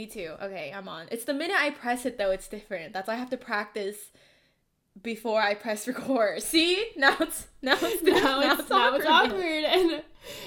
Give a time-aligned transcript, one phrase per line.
[0.00, 0.32] Me too.
[0.40, 1.08] Okay, I'm on.
[1.10, 2.94] It's the minute I press it though, it's different.
[2.94, 3.98] That's why I have to practice
[5.02, 6.42] before I press record.
[6.42, 6.92] See?
[6.96, 9.36] Now it's now it's now, now it's, now it's awkward
[9.66, 10.02] and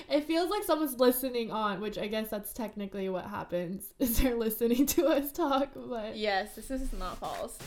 [0.10, 3.94] it feels like someone's listening on, which I guess that's technically what happens.
[4.00, 7.60] Is they're listening to us talk, but Yes, this is not false.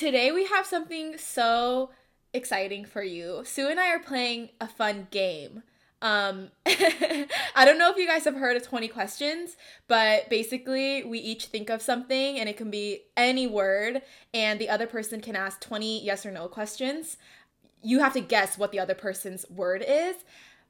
[0.00, 1.90] Today we have something so
[2.32, 3.42] exciting for you.
[3.44, 5.62] Sue and I are playing a fun game.
[6.00, 7.26] Um, I
[7.66, 11.68] don't know if you guys have heard of 20 questions, but basically, we each think
[11.68, 14.00] of something and it can be any word,
[14.32, 17.18] and the other person can ask 20 yes or no questions.
[17.82, 20.16] You have to guess what the other person's word is,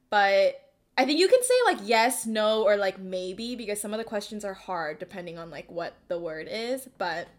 [0.09, 0.59] but
[0.97, 4.03] I think you can say like yes, no, or like maybe because some of the
[4.03, 7.29] questions are hard depending on like what the word is, but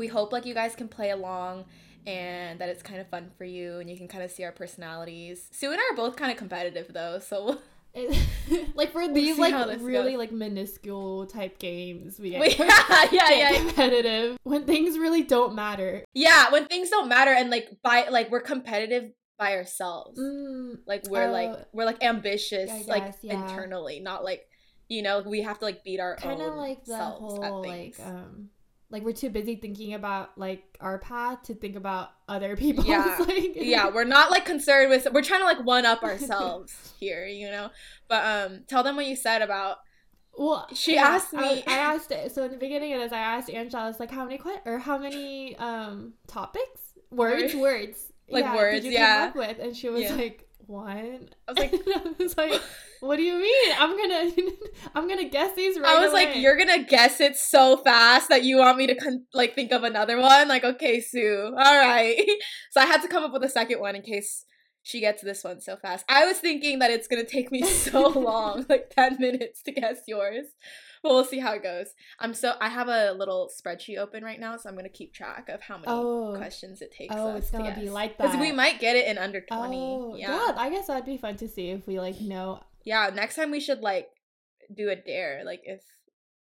[0.00, 1.66] we hope like you guys can play along
[2.06, 4.50] and that it's kind of fun for you and you can kind of see our
[4.50, 5.46] personalities.
[5.52, 7.60] Sue and I are both kind of competitive though, so
[8.74, 10.18] like for these we'll like really goes.
[10.18, 16.04] like minuscule type games, we get, yeah, yeah, yeah, competitive when things really don't matter.
[16.14, 20.20] Yeah, when things don't matter and like by like we're competitive by ourselves.
[20.20, 23.42] Mm, like we're uh, like we're like ambitious guess, like yeah.
[23.42, 24.46] internally, not like
[24.88, 28.50] you know we have to like beat our kind of like the whole like um
[28.90, 32.84] like we're too busy thinking about like our path to think about other people.
[32.84, 35.06] Yeah, like, yeah, we're not like concerned with.
[35.12, 37.70] We're trying to like one up ourselves here, you know.
[38.08, 39.78] But um, tell them what you said about.
[40.36, 41.40] Well, she yeah, asked me.
[41.42, 42.32] I, I, asked it.
[42.32, 44.60] So in the beginning of this, I asked Angela, I was like, "How many que-
[44.64, 46.80] or how many um topics,
[47.10, 50.14] words, words, like yeah, words, did you yeah." Come up with?" And she was yeah.
[50.14, 51.28] like, one.
[51.46, 52.62] I was like, I was like,
[53.00, 53.72] what do you mean?
[53.78, 54.30] I'm gonna,
[54.94, 55.96] I'm gonna guess these right.
[55.96, 56.26] I was away.
[56.26, 59.72] like, you're gonna guess it so fast that you want me to con- like think
[59.72, 60.48] of another one.
[60.48, 62.16] Like, okay, Sue, all right.
[62.70, 64.44] so I had to come up with a second one in case
[64.82, 66.04] she gets this one so fast.
[66.08, 70.02] I was thinking that it's gonna take me so long, like ten minutes to guess
[70.06, 70.46] yours.
[71.02, 71.94] But we'll see how it goes.
[72.18, 75.48] I'm so I have a little spreadsheet open right now, so I'm gonna keep track
[75.48, 76.34] of how many oh.
[76.36, 77.14] questions it takes.
[77.16, 78.24] Oh, it's gonna to be like that.
[78.24, 79.78] Because we might get it in under twenty.
[79.78, 80.34] Oh, yeah.
[80.34, 82.60] yeah, I guess that'd be fun to see if we like know.
[82.84, 84.08] Yeah, next time we should like
[84.74, 85.82] do a dare, like if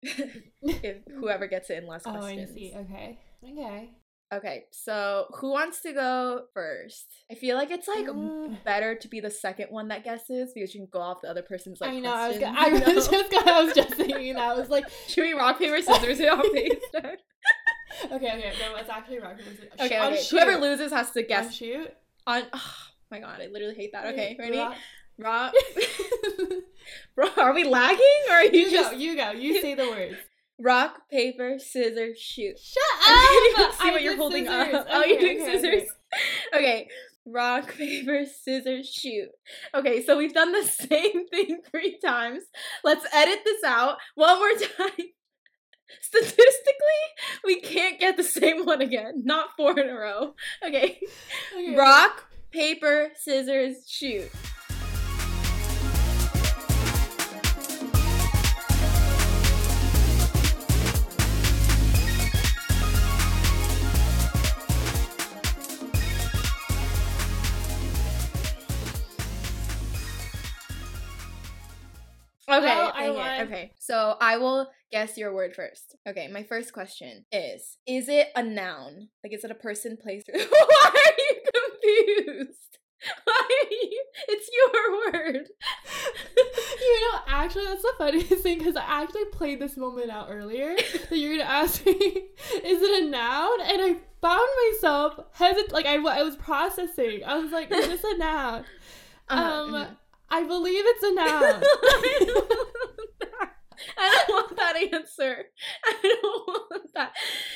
[0.62, 2.50] if whoever gets it in less questions.
[2.50, 2.74] Oh, I see.
[2.76, 3.18] Okay.
[3.44, 3.90] Okay.
[4.32, 7.06] Okay, so who wants to go first?
[7.32, 10.72] I feel like it's like uh, better to be the second one that guesses because
[10.72, 11.90] you can go off the other person's like.
[11.90, 12.14] I know.
[12.14, 14.50] I was, gonna, I was just gonna, I was just thinking that.
[14.50, 16.72] I was like, should we rock paper scissors face?
[16.94, 17.16] okay,
[18.12, 19.72] okay, no, let's actually rock paper scissors.
[19.80, 20.22] Okay, okay.
[20.30, 21.46] Whoever loses has to guess.
[21.46, 21.94] On shoot.
[22.28, 22.42] On.
[22.52, 22.74] Oh
[23.10, 24.06] my god, I literally hate that.
[24.12, 24.58] Okay, ready?
[24.58, 24.76] Rock.
[25.18, 25.54] rock.
[27.14, 28.92] Bro, are we lagging or are you, you just?
[28.92, 29.30] Go, you go.
[29.32, 30.16] You say the words.
[30.62, 32.58] Rock, paper, scissors, shoot.
[32.58, 33.08] Shut
[33.58, 33.74] up!
[33.80, 34.74] see what you're holding scissors.
[34.74, 34.86] up.
[34.90, 35.90] Oh, okay, oh, you're doing okay, scissors.
[36.54, 36.58] Okay.
[36.58, 36.88] okay.
[37.26, 39.28] Rock, paper, scissors, shoot.
[39.74, 42.42] Okay, so we've done the same thing three times.
[42.82, 45.06] Let's edit this out one more time.
[46.00, 46.36] Statistically,
[47.44, 49.22] we can't get the same one again.
[49.24, 50.34] Not four in a row.
[50.66, 50.98] Okay.
[51.52, 51.76] okay.
[51.76, 54.30] Rock, paper, scissors, shoot.
[72.50, 73.72] Okay, well, I okay.
[73.78, 75.96] So I will guess your word first.
[76.08, 79.08] Okay, my first question is: Is it a noun?
[79.22, 80.24] Like, is it a person, place?
[80.28, 82.56] Or Why are you confused?
[83.24, 84.04] Why are you?
[84.28, 85.48] It's your word.
[86.80, 90.74] you know, actually, that's the funniest thing because I actually played this moment out earlier
[90.76, 95.72] that you're gonna ask me, "Is it a noun?" And I found myself hesitant.
[95.72, 97.22] Like I, I was processing.
[97.24, 98.64] I was like, "Is this a noun?"
[99.28, 99.42] Uh-huh.
[99.42, 99.72] Um.
[99.72, 99.92] Mm-hmm
[100.30, 101.62] I believe it's a noun.
[103.96, 105.44] I don't want that answer.
[105.84, 107.12] I don't want that.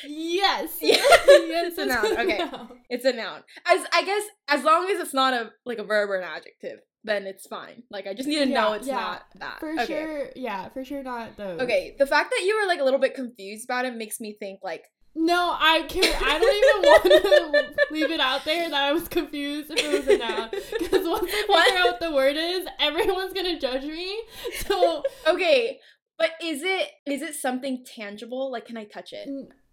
[0.07, 0.77] Yes.
[0.81, 2.05] yes, it's a noun.
[2.05, 2.41] Okay.
[2.89, 3.43] It's a noun.
[3.65, 6.79] As I guess as long as it's not a like a verb or an adjective,
[7.03, 7.83] then it's fine.
[7.89, 8.95] Like I just need to yeah, know it's yeah.
[8.95, 9.59] not that.
[9.59, 9.85] For okay.
[9.85, 10.29] sure.
[10.35, 11.61] Yeah, for sure not those.
[11.61, 11.95] Okay.
[11.97, 14.59] The fact that you were like a little bit confused about it makes me think
[14.63, 16.21] like no, I can't.
[16.21, 16.81] I don't even
[17.61, 20.49] want to leave it out there that I was confused if it was a noun.
[20.51, 21.75] Because once I figure what?
[21.77, 24.21] out what the word is, everyone's gonna judge me.
[24.67, 25.79] So okay,
[26.17, 28.51] but is it is it something tangible?
[28.51, 29.29] Like, can I touch it?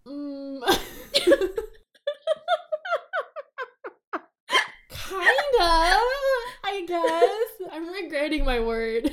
[0.07, 0.61] Mm,
[4.89, 5.27] kind
[5.59, 6.03] of.
[6.65, 9.11] I guess I'm regretting my word.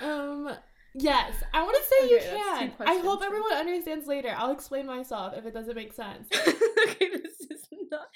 [0.00, 0.54] Um,
[0.94, 2.30] Yes, I want to say you Okay,
[2.68, 2.88] two can.
[2.88, 4.34] I hope everyone understands later.
[4.36, 6.28] I'll explain myself if it doesn't make sense.
[6.32, 8.06] okay, this is not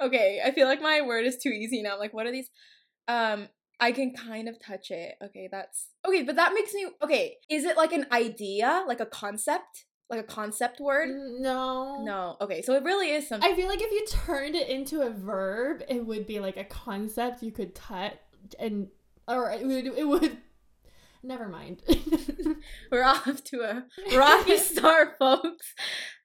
[0.00, 0.40] okay.
[0.44, 1.94] I feel like my word is too easy now.
[1.94, 2.50] I'm like, what are these?
[3.06, 3.48] Um,
[3.80, 5.14] I can kind of touch it.
[5.22, 7.36] Okay, that's okay, but that makes me okay.
[7.48, 11.10] Is it like an idea, like a concept, like a concept word?
[11.10, 12.02] No.
[12.04, 12.36] No.
[12.40, 13.48] Okay, so it really is something.
[13.48, 16.64] I feel like if you turned it into a verb, it would be like a
[16.64, 18.14] concept you could touch
[18.58, 18.88] and
[19.26, 20.38] or it would it would
[21.24, 21.82] never mind.
[22.92, 23.84] We're off to a
[24.16, 25.74] rocky start, folks.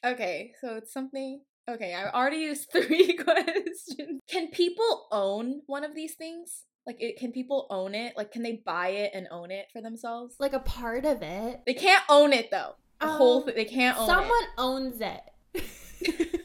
[0.05, 1.41] Okay, so it's something.
[1.69, 4.21] Okay, I already used three questions.
[4.29, 6.63] Can people own one of these things?
[6.87, 8.13] Like, it, can people own it?
[8.17, 10.35] Like, can they buy it and own it for themselves?
[10.39, 11.61] like a part of it.
[11.65, 12.75] They can't own it though.
[12.99, 13.55] The whole Um, thing.
[13.55, 14.49] They can't own Someone it.
[14.57, 16.38] owns it.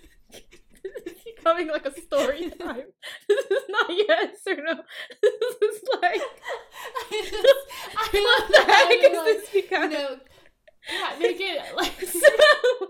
[1.45, 2.83] Becoming like a story time.
[3.29, 4.75] this is not yes or no.
[5.23, 6.21] This is like
[7.11, 7.47] I just,
[7.97, 9.11] I what love the heck that.
[9.13, 10.17] is I'm this like, No,
[10.91, 12.89] yeah, make it like so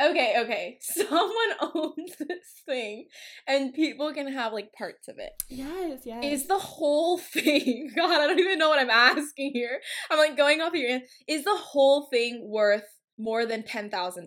[0.00, 1.30] okay okay someone
[1.60, 3.06] owns this thing
[3.46, 6.24] and people can have like parts of it yes, yes.
[6.24, 9.80] is the whole thing god i don't even know what i'm asking here
[10.10, 12.82] i'm like going off of your is the whole thing worth
[13.18, 14.26] more than $10000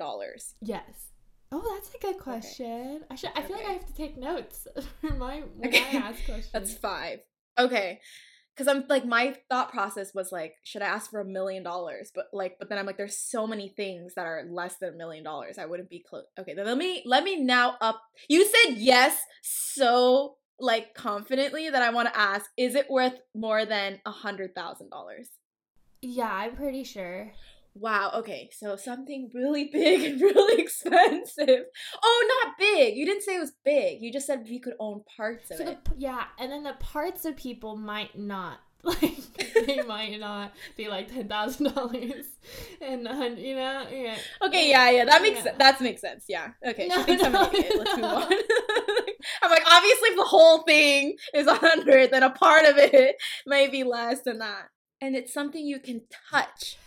[0.61, 1.06] yes.
[1.51, 3.01] Oh, that's a good question.
[3.09, 3.29] I should.
[3.35, 4.67] I feel like I have to take notes
[5.01, 5.97] for my when Okay.
[5.97, 6.49] I ask questions.
[6.51, 7.19] that's five
[7.59, 7.99] okay
[8.55, 12.11] because i'm like my thought process was like should i ask for a million dollars
[12.13, 14.95] but like but then i'm like there's so many things that are less than a
[14.97, 17.99] million dollars i wouldn't be close okay then let me let me now up
[18.29, 23.65] you said yes so like confidently that i want to ask is it worth more
[23.65, 25.29] than a hundred thousand dollars
[25.99, 27.31] yeah, I'm pretty sure.
[27.79, 31.65] Wow okay so something really big and really expensive
[32.03, 35.01] oh not big you didn't say it was big you just said we could own
[35.15, 39.53] parts of So the, it yeah, and then the parts of people might not like
[39.65, 42.25] they might not be like ten thousand dollars
[42.79, 43.01] and
[43.39, 44.17] you know yeah.
[44.41, 45.53] Okay, yeah, yeah, that makes Yeah.
[45.57, 46.25] that makes sense.
[46.29, 46.49] Yeah.
[46.65, 47.73] Okay, No, she thinks I'm an idiot.
[47.77, 48.31] Let's move on.
[49.41, 53.15] I'm like, obviously, if the whole thing is a hundred, then a part of it
[53.45, 54.67] may be less than that,
[55.01, 56.01] and it's something you can
[56.31, 56.77] touch.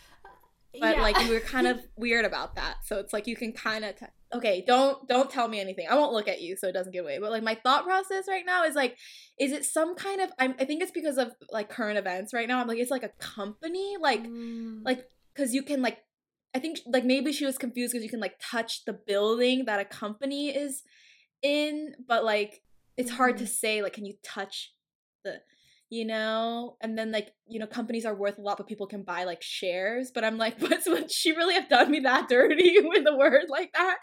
[0.79, 1.03] But Yeah.
[1.03, 3.97] like, we were kind of weird about that, so it's like you can kind of.
[3.97, 5.87] T- okay, don't don't tell me anything.
[5.91, 7.19] I won't look at you, so it doesn't get away.
[7.19, 8.97] But like, my thought process right now is like,
[9.39, 10.31] is it some kind of?
[10.39, 12.61] I'm, I think it's because of like current events right now.
[12.61, 14.83] I'm like, it's like a company, like Mm.
[14.85, 15.99] like because you can like
[16.55, 19.79] i think like maybe she was confused because you can like touch the building that
[19.79, 20.83] a company is
[21.43, 22.63] in but like
[22.97, 24.75] it's hard to say like can you touch
[25.25, 25.41] the
[25.91, 26.77] you know?
[26.81, 29.43] And then like you know companies are worth a lot but people can buy like
[29.43, 30.11] shares.
[30.11, 33.47] But i'm like what's would she really have done me that dirty with a word
[33.49, 33.99] like that?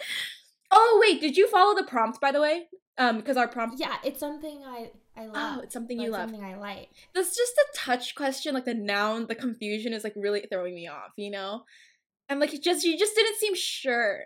[0.69, 2.68] Oh wait did you follow the prompt by the way?
[2.98, 5.34] Um because our prompt yeah, it's something I I love.
[5.36, 6.30] oh it's something you love.
[6.30, 6.89] Something I like.
[7.16, 10.88] that's just a touch question like the noun the confusion is like really throwing me
[10.88, 11.63] off you know?
[12.30, 14.25] I'm like just you just didn't seem sure.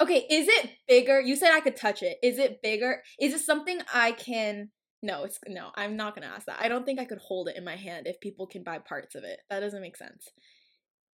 [0.00, 1.20] Okay is it bigger?
[1.20, 2.18] You said i could touch it.
[2.22, 3.02] Is it bigger?
[3.18, 4.70] Is it something i can
[5.02, 7.56] no it's no i'm not gonna ask that i don't think i could hold it
[7.56, 10.28] in my hand if people can buy parts of it that doesn't make sense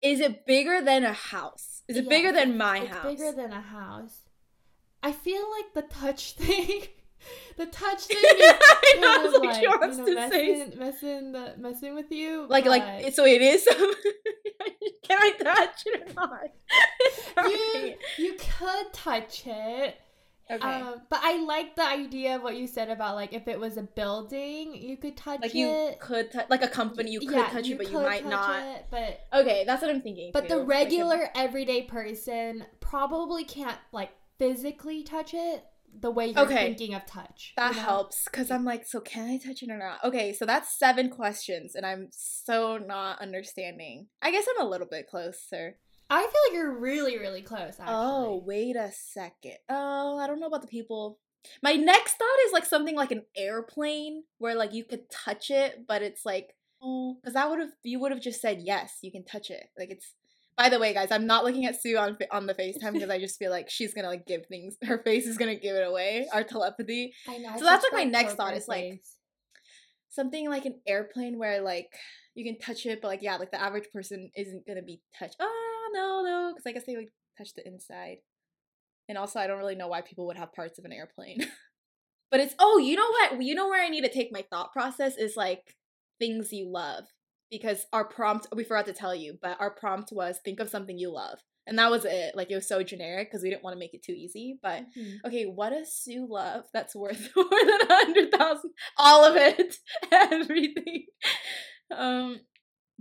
[0.02, 2.88] is it bigger than a house is it Yeah, bigger than my house?
[2.88, 4.20] it's house bigger than a house.
[5.02, 6.84] I feel like the touch thing,
[7.58, 10.14] the touch thing is I know, kind it's of like like, she wants you to
[10.14, 12.48] know, say messing, messing, the, messing with you.
[12.50, 13.64] like like but it- so it is
[15.04, 19.98] can i touch it or not you you could touch it.
[20.51, 23.60] Okay Um, but I like the idea of what you said about like if it
[23.60, 25.58] was a building, you could touch like it.
[25.58, 28.62] you could touch like a company you could Yeah, touch it but you might not
[28.62, 30.50] it, but okay that's what i'm thinking but too.
[30.50, 35.63] the Like, regular everyday person probably can't like physically touch it
[36.00, 36.65] the way you're Okay.
[36.65, 37.53] thinking of touch.
[37.56, 37.84] that you know?
[37.86, 41.10] helps because i'm like so can i touch it or not okay so that's seven
[41.10, 45.77] questions and i'm so not understanding i guess i'm a little bit closer
[46.10, 47.75] I feel like you're really, really close.
[47.79, 47.95] Oh, actually.
[47.95, 51.19] oh wait a second oh i don't know about the people
[51.62, 55.86] my next thought is like something like an airplane where like you could touch it
[55.88, 59.12] but it's like oh because that would have you would have just said yes you
[59.12, 60.13] can touch it like it's
[60.57, 63.19] by the way guys i'm not looking at sue on on the facetime because i
[63.19, 66.27] just feel like she's gonna like give things her face is gonna give it away
[66.33, 67.57] our telepathy I know.
[67.57, 69.01] So that's, like, my next thought is, like,
[70.10, 71.89] something like an airplane where like
[72.36, 75.36] you can touch it but like yeah like the average person isn't gonna be touched
[75.39, 75.62] oh
[75.94, 78.18] no no because i guess they would touch the inside
[79.08, 81.40] and also i don't really know why people would have parts of an airplane
[82.32, 84.72] but it's oh you know what you know where i need to take my thought
[84.74, 85.76] process is like
[86.20, 87.06] things you love
[87.50, 90.98] because our prompt we forgot to tell you but our prompt was think of something
[90.98, 93.74] you love and that was it like it was so generic because we didn't want
[93.74, 95.20] to make it too easy but Mhm.
[95.26, 98.72] Okay, what does Sue love that's worth more than a hundred thousand?
[98.98, 99.78] All of it,
[100.12, 101.06] everything.
[101.90, 102.42] Um,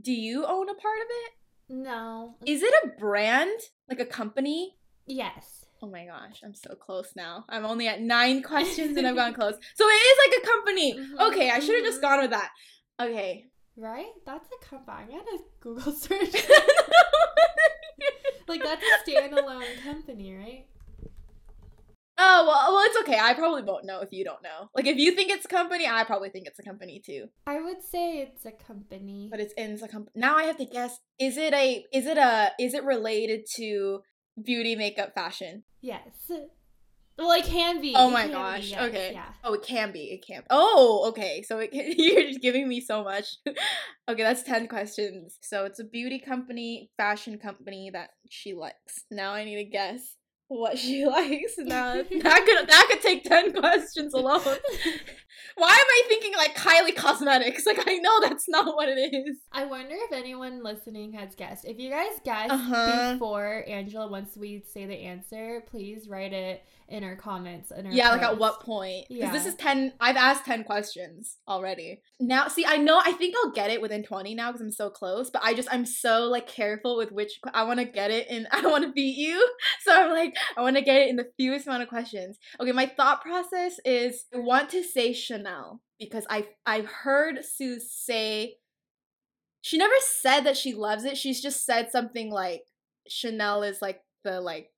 [0.00, 1.32] do you own a part of it?
[1.72, 2.34] No.
[2.46, 3.58] Is it a brand?
[3.88, 4.76] Like a company?
[5.06, 5.64] Yes.
[5.80, 7.44] Oh my gosh, I'm so close now.
[7.48, 9.54] I'm only at nine questions and I've gone close.
[9.74, 10.94] So it is like a company.
[10.98, 12.02] Mhm, Okay, I should have just mhm.
[12.02, 12.50] gone with that.
[13.00, 13.46] Okay.
[13.76, 14.12] Right?
[14.26, 14.96] That's a company.
[15.00, 16.34] I'm gonna Google search.
[18.48, 20.66] like that's a standalone company, right?
[22.24, 23.18] Oh well, uh, well, it's okay.
[23.18, 24.70] I probably won't know if you don't know.
[24.76, 27.26] Like if you think it's a company, I probably think it's a company too.
[27.46, 29.28] I would say it's a company.
[29.28, 30.12] But it's in the company.
[30.14, 31.00] Now I have to guess.
[31.18, 31.84] Is it a?
[31.92, 32.52] Is it a?
[32.60, 34.02] Is it related to
[34.40, 35.64] beauty, makeup, fashion?
[35.80, 36.30] yes.
[37.18, 37.94] Well, it can be.
[37.94, 38.70] Oh my can be, gosh.
[38.70, 39.10] yes, okay.
[39.12, 39.28] Yeah.
[39.44, 40.04] Oh, it can be.
[40.04, 40.44] It can.
[40.48, 41.42] Oh, okay.
[41.42, 43.36] So it can, you're just giving me so much.
[44.08, 45.38] okay, that's ten questions.
[45.42, 49.04] So it's a beauty company, fashion company that she likes.
[49.10, 50.16] Now I need to guess
[50.58, 51.54] what she likes.
[51.58, 52.02] Now that
[52.44, 54.40] could that could take ten questions alone.
[55.54, 57.66] Why am I thinking like Kylie Cosmetics?
[57.66, 59.36] Like I know that's not what it is.
[59.52, 61.66] I wonder if anyone listening has guessed.
[61.66, 63.12] If you guys guessed Uh-huh.
[63.14, 67.72] before Angela, once we say the answer, please write it in our comments.
[67.76, 69.06] In our Yeah, like at what point?
[69.08, 72.02] Because this is 10, I've asked 10 questions already.
[72.20, 74.90] Now, see, I know, I think I'll get it within 20 now because I'm so
[74.90, 78.26] close, but I just, I'm so like careful with which, I want to get it
[78.28, 79.48] and I don't want to beat you.
[79.80, 82.38] So I'm like, I want to get it in the fewest amount of questions.
[82.60, 87.80] Okay, my thought process is I want to say Chanel because I've, I've heard Sue
[87.80, 88.56] say,
[89.62, 91.16] she never said that she loves it.
[91.16, 92.64] She's just said something like
[93.08, 94.68] Chanel is like the, like,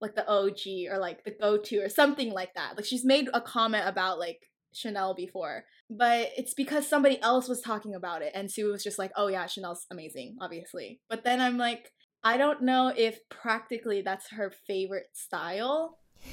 [0.00, 2.76] like the OG or like the go to or something like that.
[2.76, 4.40] Like she's made a comment about like
[4.72, 8.98] Chanel before, but it's because somebody else was talking about it and Sue was just
[8.98, 11.92] like, "Oh yeah, Chanel's amazing, obviously." But then I'm like,
[12.22, 15.98] I don't know if practically that's her favorite style.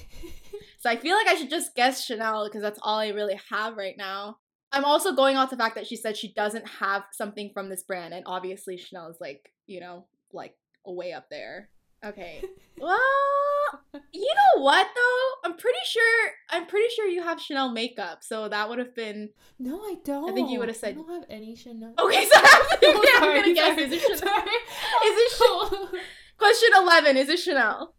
[0.79, 3.77] So I feel like I should just guess Chanel because that's all I really have
[3.77, 4.37] right now.
[4.71, 7.83] I'm also going off the fact that she said she doesn't have something from this
[7.83, 10.53] brand, and obviously Chanel is like, you know, like
[10.85, 11.69] way up there.
[12.05, 12.43] Okay.
[12.79, 12.99] Well,
[14.13, 15.49] you know what though?
[15.49, 19.31] I'm pretty sure I'm pretty sure you have Chanel makeup, so that would have been
[19.57, 20.29] No, I don't.
[20.29, 21.95] I think you would've said- I don't have any Chanel.
[21.97, 22.25] okay.
[22.27, 22.43] So I'm,
[22.83, 24.17] Oh, I'm gonna guess sorry, is it Chanel?
[24.19, 24.51] sorry.
[25.07, 25.89] Is it Chanel?
[26.37, 27.17] Question eleven.
[27.17, 27.95] Is it Chanel?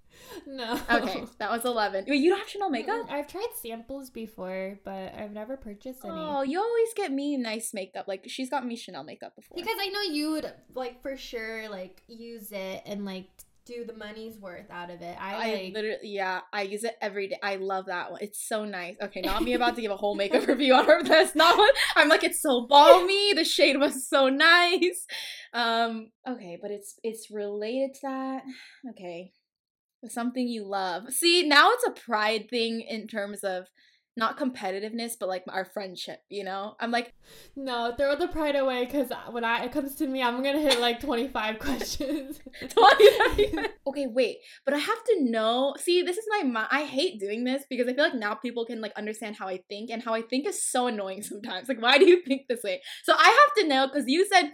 [0.47, 0.81] No.
[0.93, 2.05] Okay, that was eleven.
[2.07, 3.07] Wait, you don't have Chanel makeup?
[3.11, 6.15] I've tried samples before, but I've never purchased any.
[6.15, 8.07] Oh, you always get me nice makeup.
[8.07, 9.57] Like she's got me Chanel makeup before.
[9.57, 13.27] Because I know you would like for sure like use it and like
[13.69, 15.17] do the money's worth out of it.
[15.21, 17.39] I I like literally, yeah, I use it every day.
[17.43, 18.21] I love that one.
[18.23, 18.97] It's so nice.
[19.01, 21.03] Okay, not me about to give a whole makeup review on her.
[21.03, 22.25] That's not what I'm like.
[22.25, 23.35] It's so balmy.
[23.35, 25.07] The shade was so nice.
[25.53, 28.43] Um, okay, but it's it's related to that.
[28.91, 29.33] Okay,
[30.09, 31.13] something you love.
[31.13, 33.67] See, now it's a pride thing in terms of
[34.19, 36.21] not competitiveness, but like our friendship.
[36.29, 37.15] You know, I'm like,
[37.57, 40.81] no throw the pride away because when I it comes to me, I'm gonna hit
[40.81, 42.41] like 25 questions.
[42.61, 43.69] 25?
[43.87, 45.75] okay, wait, but I have to know.
[45.79, 48.81] See, this is my I hate doing this because I feel like now people can
[48.81, 51.69] like understand how I think, and how I think is so annoying sometimes.
[51.69, 52.83] Like, why do you think this way?
[53.05, 54.53] So I have to know because you said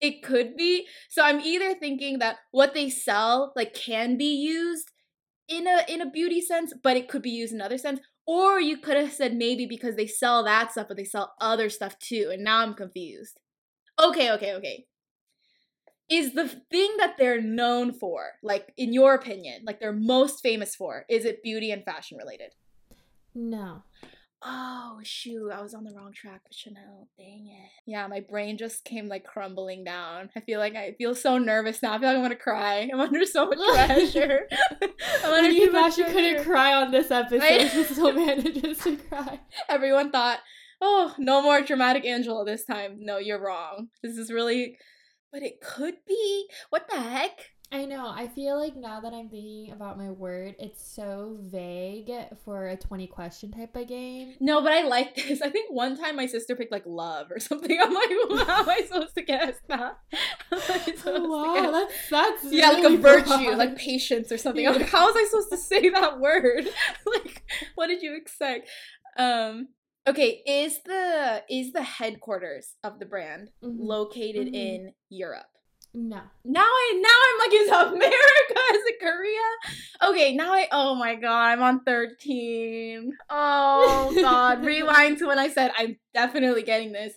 [0.00, 0.86] it could be.
[1.08, 4.90] So I'm either thinking that what they sell like can be used
[5.48, 8.00] in a in a beauty sense, but it could be used in another sense.
[8.26, 11.68] Or you could have said maybe because they sell that stuff, but they sell other
[11.68, 13.38] stuff too, and now I'm confused.
[13.98, 14.86] Okay, okay, okay
[16.08, 20.74] is the thing that they're known for, like in your opinion, like they're most famous
[20.74, 22.54] for, is it beauty and fashion related?
[23.34, 23.82] no.
[24.46, 27.08] Oh shoot, I was on the wrong track with Chanel.
[27.16, 27.70] Dang it.
[27.86, 30.28] Yeah, my brain just came like crumbling down.
[30.36, 31.94] I feel like I feel so nervous now.
[31.94, 32.88] I feel like I'm gonna cry.
[32.92, 34.46] I'm under so much pressure.
[35.24, 37.42] I'm under you thought you couldn't cry on this episode.
[37.42, 39.40] I- She still manages to cry.
[39.68, 40.40] Everyone thought,
[40.82, 42.98] oh, no more dramatic Angela this time.
[43.00, 43.88] No, you're wrong.
[44.02, 44.76] This is really
[45.32, 46.46] but it could be.
[46.70, 47.38] What the heck?
[47.72, 48.06] I know.
[48.08, 52.10] I feel like now that I'm thinking about my word, it's so vague
[52.44, 54.34] for a 20 question type of game.
[54.38, 55.42] No, but I like this.
[55.42, 57.76] I think one time my sister picked like love or something.
[57.82, 59.98] I'm like, how am I supposed to guess that?
[60.50, 64.30] How am I supposed to wow, that's that's yeah, like a really virtue, like patience
[64.30, 64.66] or something.
[64.68, 66.68] I'm like, how was I supposed to say that word?
[67.06, 67.42] like,
[67.74, 68.68] what did you expect?
[69.16, 69.68] Um,
[70.06, 73.76] okay, is the is the headquarters of the brand Mhm.
[73.80, 74.54] located Mhm.
[74.54, 75.46] in Europe?
[75.94, 76.20] No.
[76.44, 78.14] Now I now I'm like, is America?
[78.74, 80.10] Is it Korea?
[80.10, 83.12] Okay, now I oh my god, I'm on 13.
[83.30, 84.64] Oh god.
[84.64, 87.14] Rewind to when I said I'm definitely getting this.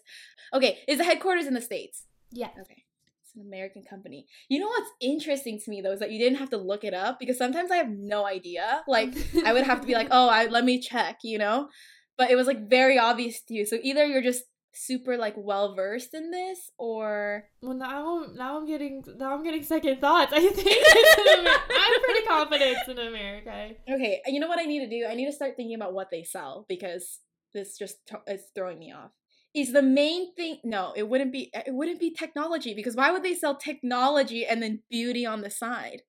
[0.54, 2.04] Okay, is the headquarters in the States?
[2.32, 2.50] Yeah.
[2.50, 2.84] Okay.
[3.24, 4.28] It's an American company.
[4.48, 6.94] You know what's interesting to me though is that you didn't have to look it
[6.94, 8.84] up because sometimes I have no idea.
[8.88, 11.70] Like I would have to be like, oh, I let me check, you know?
[12.16, 13.66] But it was like very obvious to you.
[13.66, 14.44] So either you're just
[14.78, 19.64] super like well versed in this or Well, now now I'm getting now I'm getting
[19.64, 20.32] second thoughts.
[20.34, 20.78] I think
[21.70, 23.76] I'm pretty confident in America.
[23.90, 25.06] Okay, you know what I need to do?
[25.10, 27.20] I need to start thinking about what they sell because
[27.54, 29.12] this just t- is throwing me off.
[29.54, 30.60] Is the main thing?
[30.64, 31.50] No, it wouldn't be.
[31.54, 35.50] It wouldn't be technology because why would they sell technology and then beauty on the
[35.50, 36.04] side?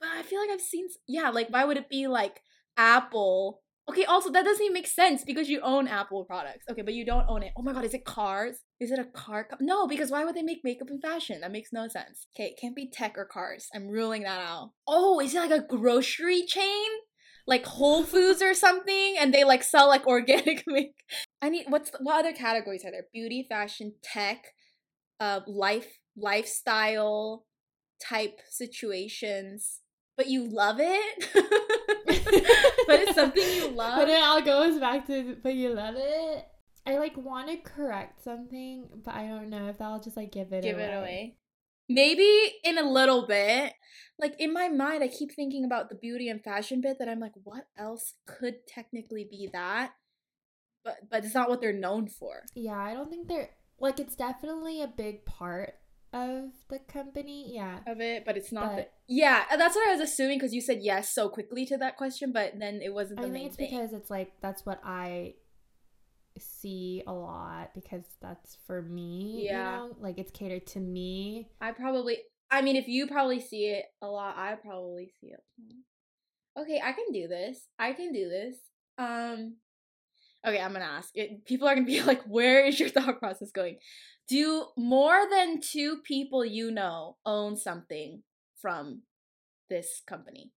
[0.00, 0.86] But I feel like I've seen.
[1.08, 2.42] Yeah, like why would it be like
[2.76, 3.62] Apple?
[3.88, 6.64] Okay, also that doesn't even make sense because you own Apple products.
[6.70, 7.52] Okay, but you don't own it.
[7.56, 8.58] Oh my god, is it cars?
[8.78, 9.48] Is it a car?
[9.50, 11.40] Co- no, because why would they make makeup and fashion?
[11.40, 12.28] That makes no sense.
[12.34, 13.66] Okay, it can't be tech or cars.
[13.74, 14.70] I'm ruling that out.
[14.86, 16.86] Oh, is it like a grocery chain?
[17.44, 20.94] Like Whole Foods or something, and they like sell like organic make.
[21.42, 23.06] I need what's the, what other categories are there?
[23.12, 24.44] Beauty, fashion, tech,
[25.18, 27.46] uh, life, lifestyle
[28.00, 29.81] type situations.
[30.22, 31.24] But you love it.
[32.86, 33.98] but it's something you love.
[33.98, 36.46] But it all goes back to but you love it.
[36.86, 40.52] I like want to correct something, but I don't know if I'll just like give
[40.52, 40.84] it give away.
[40.84, 41.36] it away.
[41.88, 43.72] Maybe in a little bit.
[44.16, 47.18] Like in my mind, I keep thinking about the beauty and fashion bit that I'm
[47.18, 49.90] like, what else could technically be that?
[50.84, 52.42] But but it's not what they're known for.
[52.54, 53.50] Yeah, I don't think they're
[53.80, 55.74] like it's definitely a big part
[56.12, 57.54] of the company.
[57.54, 57.78] Yeah.
[57.86, 60.80] Of it, but it's not the Yeah, that's what I was assuming because you said
[60.82, 63.56] yes so quickly to that question, but then it wasn't the I main think it's
[63.56, 63.70] thing.
[63.70, 65.34] because it's like that's what I
[66.38, 69.42] see a lot because that's for me.
[69.46, 69.82] Yeah.
[69.82, 69.96] You know?
[70.00, 71.48] Like it's catered to me.
[71.60, 72.18] I probably
[72.50, 75.40] I mean if you probably see it a lot, I probably see it.
[76.58, 77.66] Okay, I can do this.
[77.78, 78.56] I can do this.
[78.98, 79.56] Um
[80.46, 81.10] Okay, I'm gonna ask.
[81.14, 83.78] It, people are gonna be like, "Where is your thought process going?"
[84.28, 88.22] Do more than two people you know own something
[88.60, 89.02] from
[89.68, 90.52] this company?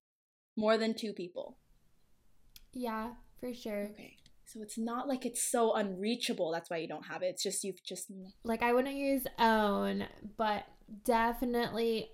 [0.55, 1.57] More than two people.
[2.73, 3.89] Yeah, for sure.
[3.91, 6.51] Okay, so it's not like it's so unreachable.
[6.51, 7.27] That's why you don't have it.
[7.27, 8.11] It's just you've just
[8.43, 10.05] Like I wouldn't use own,
[10.37, 10.65] but
[11.03, 12.09] definitely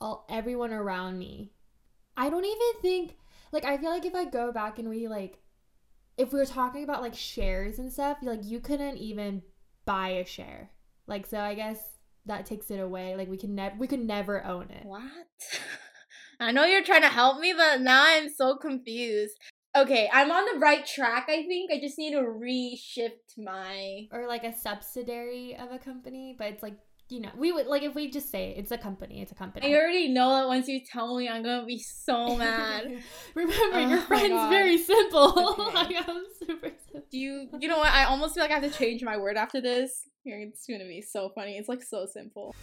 [0.00, 1.52] all, everyone around me.
[2.16, 3.16] I don't even think
[3.52, 5.38] like I feel like if I go back and we like
[6.16, 9.42] if we were talking about like shares and stuff, like you couldn't even
[9.84, 10.70] buy a share.
[11.06, 11.78] Like so I guess
[12.26, 13.16] that takes it away.
[13.16, 14.84] Like we can never we could never own it.
[14.84, 15.02] What?
[16.40, 19.34] I know you're trying to help me, but now I'm so confused.
[19.76, 21.72] Okay, I'm on the right track, I think.
[21.72, 24.06] I just need to reshift my.
[24.12, 26.76] Or like a subsidiary of a company, but it's like
[27.10, 29.66] you know, we would like if we just say it's a company, it's a company.
[29.74, 32.90] I already know that once you tell me, I'm gonna be so mad.
[33.34, 34.50] Remember, Oh your friend's God.
[34.50, 35.34] very simple.
[35.64, 35.74] Okay.
[35.74, 37.02] like I'm super simple.
[37.10, 37.92] Do you, you know what?
[37.92, 40.02] I almost feel like I have to change my word after this.
[40.24, 41.58] It's gonna be so funny.
[41.58, 42.54] It's like so simple.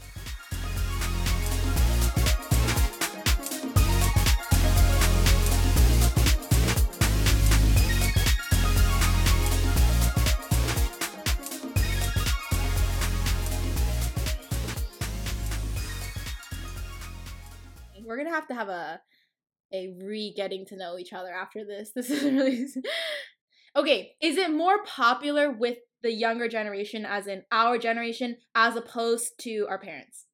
[18.31, 19.01] Gonna have to have a
[19.73, 21.91] a re getting to know each other after this.
[21.95, 22.65] This is really
[23.75, 24.13] okay.
[24.21, 29.65] Is it more popular with the younger generation, as in our generation, as opposed to
[29.69, 30.25] our parents?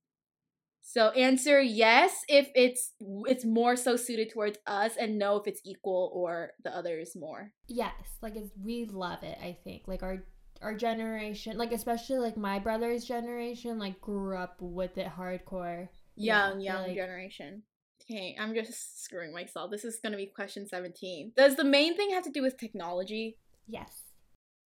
[0.82, 2.94] So answer yes if it's
[3.26, 7.52] it's more so suited towards us, and no if it's equal or the others more.
[7.68, 9.38] Yes, like it's we love it.
[9.42, 10.24] I think like our
[10.62, 15.90] our generation, like especially like my brother's generation, like grew up with it hardcore.
[16.16, 17.64] Yeah, Young, young like- generation.
[18.10, 19.70] Okay, I'm just screwing myself.
[19.70, 21.34] This is gonna be question 17.
[21.36, 23.38] Does the main thing have to do with technology?
[23.68, 23.92] Yes.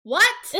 [0.01, 0.23] What?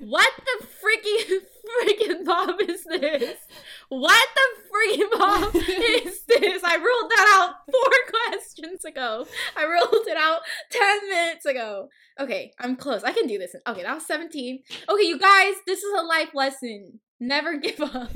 [0.00, 3.36] What the freaking freaking bomb is this?
[3.88, 6.62] What the freaking bomb is this?
[6.64, 9.26] I ruled that out four questions ago.
[9.54, 10.40] I ruled it out
[10.70, 11.88] 10 minutes ago.
[12.18, 13.02] Okay, I'm close.
[13.02, 13.54] I can do this.
[13.66, 14.62] Okay, that was 17.
[14.88, 17.00] Okay, you guys, this is a life lesson.
[17.20, 18.12] Never give up.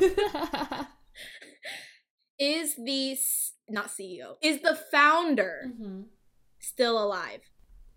[2.38, 3.16] Is the
[3.68, 6.02] not CEO, is the founder hmm
[6.58, 7.40] still alive?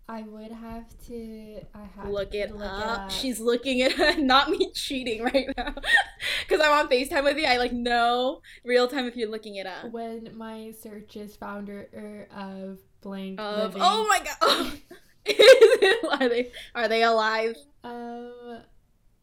[0.08, 1.60] I would have to.
[1.72, 3.10] I have Look it, look up.
[3.12, 5.72] She's looking at not me cheating right now.
[6.48, 7.44] Cause I'm on FaceTime with you.
[7.46, 9.92] I like know real time if you're looking it up.
[9.92, 13.82] when my search is founder of blank Of living.
[13.84, 14.72] oh my god.
[15.26, 17.54] Is it- are they are they alive?
[17.84, 18.62] Um,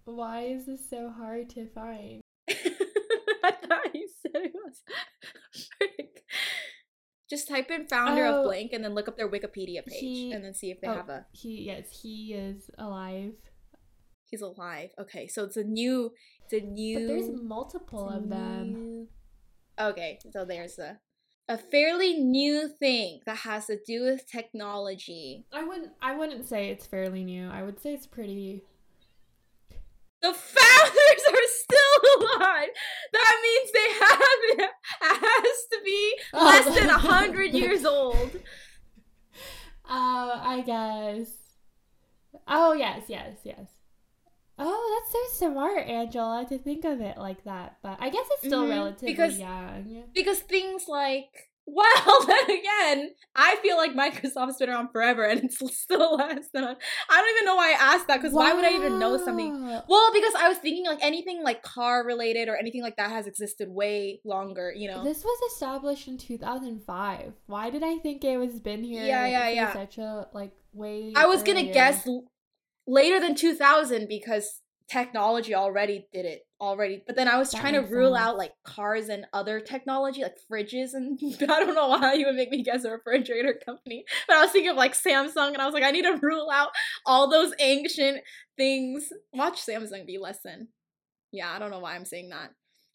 [0.05, 2.21] why is this so hard to find?
[3.47, 4.81] I thought you said it was
[5.77, 6.23] Frick.
[7.29, 8.43] Just type in founder of Oh.
[8.43, 10.93] blank and then look up their Wikipedia page He- and then see if they oh.
[10.95, 13.33] have a He yes, he is alive.
[14.29, 14.89] he's alive.
[14.99, 16.11] Okay, so it's a new
[16.43, 18.73] it's a new But there's multiple of them.
[18.73, 19.07] new-
[19.79, 20.99] Okay, so there's a
[21.49, 25.45] a fairly new thing that has to do with technology.
[25.53, 27.47] I wouldn't I wouldn't say it's fairly new.
[27.49, 28.63] I would say it's pretty
[30.21, 31.06] The founders are
[31.71, 32.69] still alive.
[33.13, 36.45] That means they have it has to be Oh.
[36.45, 38.31] less than a hundred years old.
[39.89, 41.29] Uh, I guess.
[42.47, 43.67] Oh yes, yes, yes.
[44.59, 47.77] Oh, that's so smart, Angela, to think of it like that.
[47.83, 50.03] But I guess it's still Mhm, relatively because- young.
[50.15, 55.59] Because things like well, then again, I feel like Microsoft's been around forever and it's
[55.77, 56.63] still less than.
[56.63, 56.75] I
[57.21, 59.53] don't even know why I asked that because why would I even know something?
[59.87, 63.27] Well, because I was thinking like anything like car related or anything like that has
[63.27, 65.03] existed way longer, you know.
[65.03, 67.33] This was established in 2005.
[67.47, 69.03] Why did I think it was been here?
[69.03, 69.73] Yeah, yeah, yeah.
[69.73, 71.11] Such a like way.
[71.15, 72.25] I was gonna guess l-
[72.87, 77.03] later than 2000 because technology already did it already.
[77.05, 78.25] But then I was That trying to rule sense.
[78.25, 82.35] out like cars and other technology like fridges and I don't know why you would
[82.35, 84.05] make me guess a refrigerator company.
[84.27, 86.49] But I was thinking of like Samsung and I was like I need to rule
[86.51, 86.69] out
[87.05, 88.21] all those ancient
[88.55, 89.11] things.
[89.33, 90.69] Watch Samsung be less than.
[91.31, 92.51] Yeah, I don't know why I'm saying that.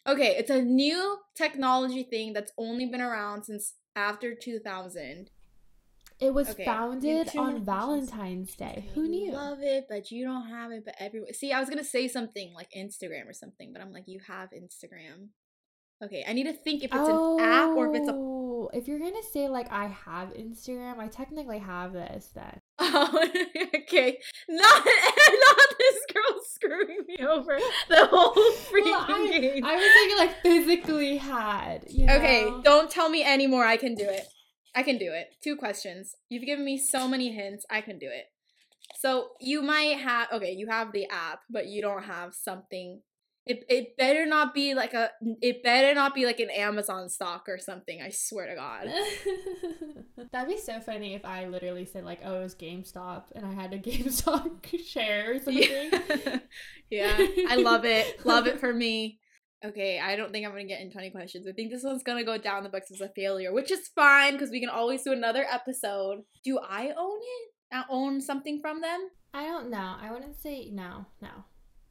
[0.06, 5.30] Okay, it's a new technology thing that's only been around since after 2000.
[6.22, 7.64] It was Okay, founded on.
[7.64, 8.88] Valentine's Day.
[8.94, 9.32] Who knew?
[9.32, 10.84] Love it, but you don't have it.
[10.84, 14.04] But everyone, see, I was gonna say something like Instagram or something, but I'm like,
[14.06, 15.30] you have Instagram.
[16.02, 18.12] Okay, I need to think if it's an app or if it's a.
[18.14, 22.60] Oh, if you're gonna say like I have Instagram, I technically have this then.
[22.78, 23.08] Oh,
[23.74, 27.58] okay, not not this girl screwing me over
[27.88, 29.64] the whole freaking Well, I, game.
[29.64, 31.84] I was thinking like physically had.
[31.88, 32.16] You know?
[32.16, 33.64] Okay, don't tell me anymore.
[33.64, 34.24] I can do it.
[34.74, 35.34] I can do it.
[35.42, 36.16] Two questions.
[36.28, 37.66] You've given me so many hints.
[37.70, 38.26] I can do it.
[38.98, 43.00] So you might have okay, you have the app, but you don't have something.
[43.44, 47.48] It it better not be like a it better not be like an Amazon stock
[47.48, 48.00] or something.
[48.00, 48.88] I swear to God.
[50.32, 53.52] That'd be so funny if I literally said like, "Oh, it was GameStop," and I
[53.52, 55.64] had a GameStop share or something.
[55.64, 56.38] Yeah.
[56.90, 58.24] yeah, I love it.
[58.24, 59.18] Love it for me.
[59.64, 61.46] Okay, I don't think I'm gonna get in 20 questions.
[61.46, 64.32] I think this one's gonna go down the books as a failure, which is fine
[64.32, 66.22] because we can always do another episode.
[66.44, 67.74] Do I own it?
[67.74, 69.08] I own something from them?
[69.32, 69.96] I don't know.
[70.00, 71.44] I wouldn't say no, no,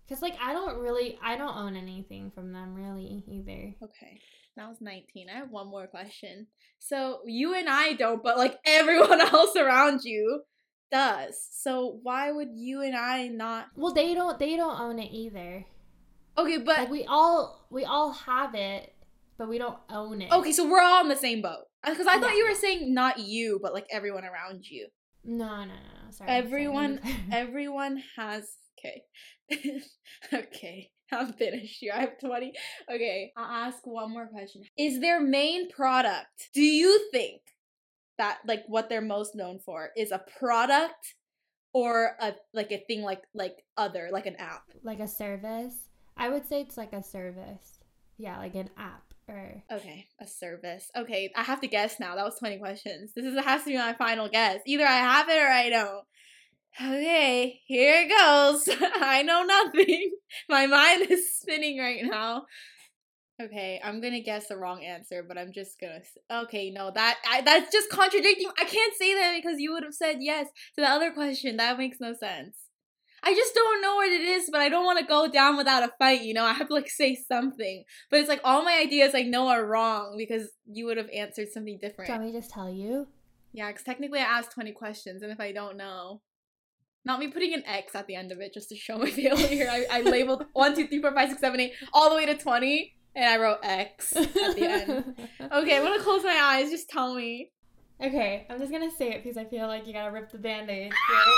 [0.07, 3.73] because like I don't really, I don't own anything from them really either.
[3.83, 4.19] Okay,
[4.57, 5.27] that was 19.
[5.29, 6.47] I have one more question.
[6.79, 10.43] So you and I don't, but like everyone else around you
[10.91, 11.35] does.
[11.51, 13.67] So why would you and I not?
[13.75, 15.65] Well, they don't, they don't own it either.
[16.37, 18.93] Okay, but Like we all, we all have it,
[19.37, 20.31] but we don't own it.
[20.31, 21.65] okay, so we're all in the same boat.
[21.83, 22.37] Uh, because I thought Yeah.
[22.37, 24.87] you were saying not you, but like everyone around you.
[25.23, 25.73] No, no, no,
[26.05, 26.11] no.
[26.11, 26.29] Sorry.
[26.29, 27.15] Everyone, sorry.
[27.31, 28.49] everyone has.
[28.79, 29.81] Okay,
[30.33, 30.89] okay.
[31.13, 31.91] I'm finished here.
[31.93, 32.53] I have 20.
[32.89, 34.63] Okay, I'll ask one more question.
[34.77, 37.41] Is their main product, do you think
[38.17, 41.15] that like what they're most known for is a product
[41.73, 44.63] or a like a thing like like other, like an app?
[44.83, 45.75] like a service.
[46.21, 47.79] I would say it's like a service.
[48.19, 50.91] Yeah, like an app or Okay, a service.
[50.95, 52.15] Okay, I have to guess now.
[52.15, 53.11] That was 20 questions.
[53.15, 54.59] This is has to be my final guess.
[54.67, 56.05] Either I have it or I don't.
[56.79, 58.69] Okay, here it goes.
[59.01, 60.11] I know nothing.
[60.49, 62.45] My mind is spinning right now.
[63.41, 66.01] Okay, I'm gonna guess the wrong answer, but I'm just gonna.
[66.43, 68.49] Okay, no, that I, that's just contradicting.
[68.59, 71.57] I can't say that because you would have said yes to the other question.
[71.57, 72.55] That makes no sense.
[73.23, 75.83] I just don't know what it is, but I don't want to go down without
[75.83, 76.21] a fight.
[76.21, 77.83] You know, I have to like say something.
[78.09, 81.49] But it's like all my ideas I know are wrong because you would have answered
[81.53, 82.09] something different.
[82.09, 83.07] want me just tell you?
[83.53, 86.21] Yeah, because technically I asked 20 questions, and if I don't know,
[87.03, 89.67] not me putting an X at the end of it just to show my failure.
[89.69, 92.35] I, I labeled 1, 2, 3, 4, 5, 6, 7, 8, all the way to
[92.37, 95.15] 20, and I wrote X at the end.
[95.51, 96.69] Okay, I'm gonna close my eyes.
[96.71, 97.51] Just tell me.
[98.01, 100.91] Okay, I'm just gonna say it because I feel like you gotta rip the band-aid,
[100.91, 101.37] right?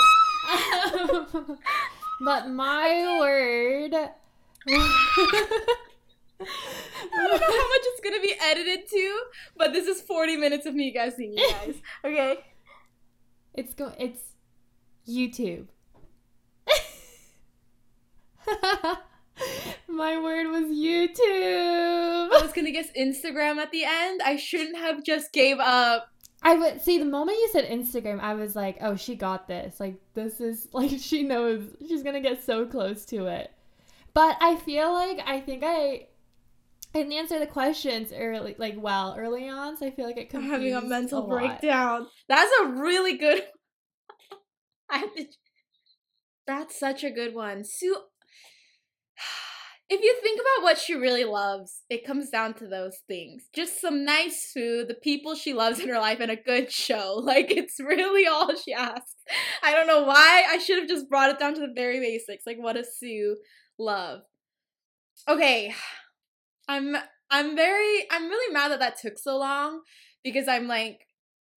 [2.20, 3.94] But my word
[6.40, 6.48] I
[7.12, 9.22] don't know how much it's gonna be edited to,
[9.56, 11.76] but this is 40 minutes of me guessing, you guys.
[12.04, 12.38] Okay.
[13.54, 14.20] it's go it's
[15.08, 15.68] YouTube.
[19.88, 21.18] my word was YouTube.
[22.32, 24.22] I was gonna guess Instagram at the end.
[24.22, 26.08] I shouldn't have just gave up.
[26.44, 29.80] I would see the moment you said Instagram, I was like, oh, she got this.
[29.80, 33.50] Like, this is like she knows she's gonna get so close to it.
[34.12, 36.08] But I feel like I think I
[36.94, 39.76] I didn't answer the questions early, like well early on.
[39.76, 41.30] So I feel like it I'm having a mental lot.
[41.30, 42.06] breakdown.
[42.28, 43.42] That's a really good.
[44.90, 45.24] I have to.
[46.46, 47.64] That's such a good one.
[47.64, 47.96] Sue.
[49.94, 53.44] If you think about what she really loves, it comes down to those things.
[53.54, 57.20] Just some nice food, the people she loves in her life, and a good show.
[57.24, 59.14] Like, it's really all she asks.
[59.62, 60.44] I don't know why.
[60.48, 62.44] I should have just brought it down to the very basics.
[62.46, 63.36] Like, what does Sue
[63.78, 64.20] love.
[65.28, 65.74] Okay.
[66.68, 66.96] I'm
[67.30, 69.82] I'm very I'm really mad that that took so long
[70.22, 71.00] because I'm like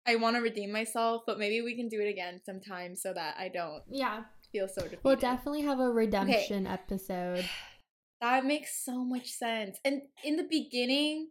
[0.05, 3.35] I want to redeem myself, but maybe we can do it again sometime so that
[3.37, 4.23] I don't Yeah.
[4.51, 5.01] feel so defeated.
[5.03, 7.45] We'll definitely have a redemption episode.
[8.21, 9.77] That makes so much sense.
[9.85, 11.29] And in the beginning,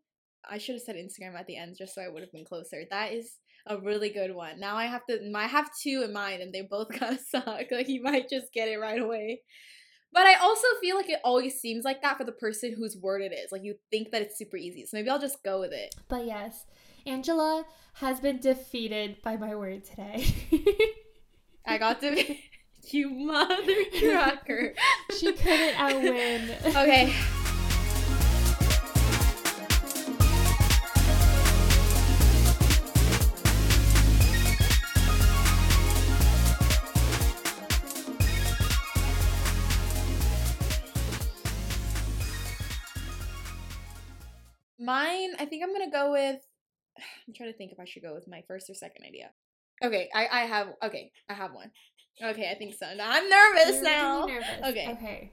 [0.49, 2.85] I should have said Instagram at the end just so I would have been closer.
[2.91, 4.61] That is a really good one.
[4.61, 7.71] Now I have to I have two in mind and they both kind of suck.
[7.71, 9.43] Like you might just get it right away.
[10.13, 13.23] But I also feel like it always seems like that for the person whose word
[13.23, 13.53] it is.
[13.53, 14.87] Like you think that it's super easy.
[14.87, 15.95] So maybe I'll just go with it.
[16.09, 16.65] But yes,
[17.05, 20.25] Angela has been defeated by my word today.
[21.67, 22.37] I got to
[22.93, 24.75] you mother trucker.
[25.19, 26.51] she couldn't outwin.
[26.65, 27.15] Okay.
[44.79, 46.41] Mine, I think I'm gonna go with.
[47.27, 49.31] I'm trying to think if I should go with my first or second idea.
[49.85, 51.71] Okay, I I have okay, I have one.
[52.23, 52.87] Okay, I think so.
[52.95, 54.27] Now I'm nervous You're now.
[54.27, 54.49] nervous.
[54.71, 54.89] Okay.
[54.93, 55.33] Okay.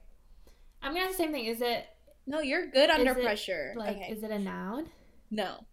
[0.82, 1.46] I'm gonna ask the same thing.
[1.46, 1.86] Is it
[2.28, 3.74] No, you're good under Is it, pressure.
[3.78, 4.12] like okay.
[4.12, 4.90] is it a noun?
[5.32, 5.66] no,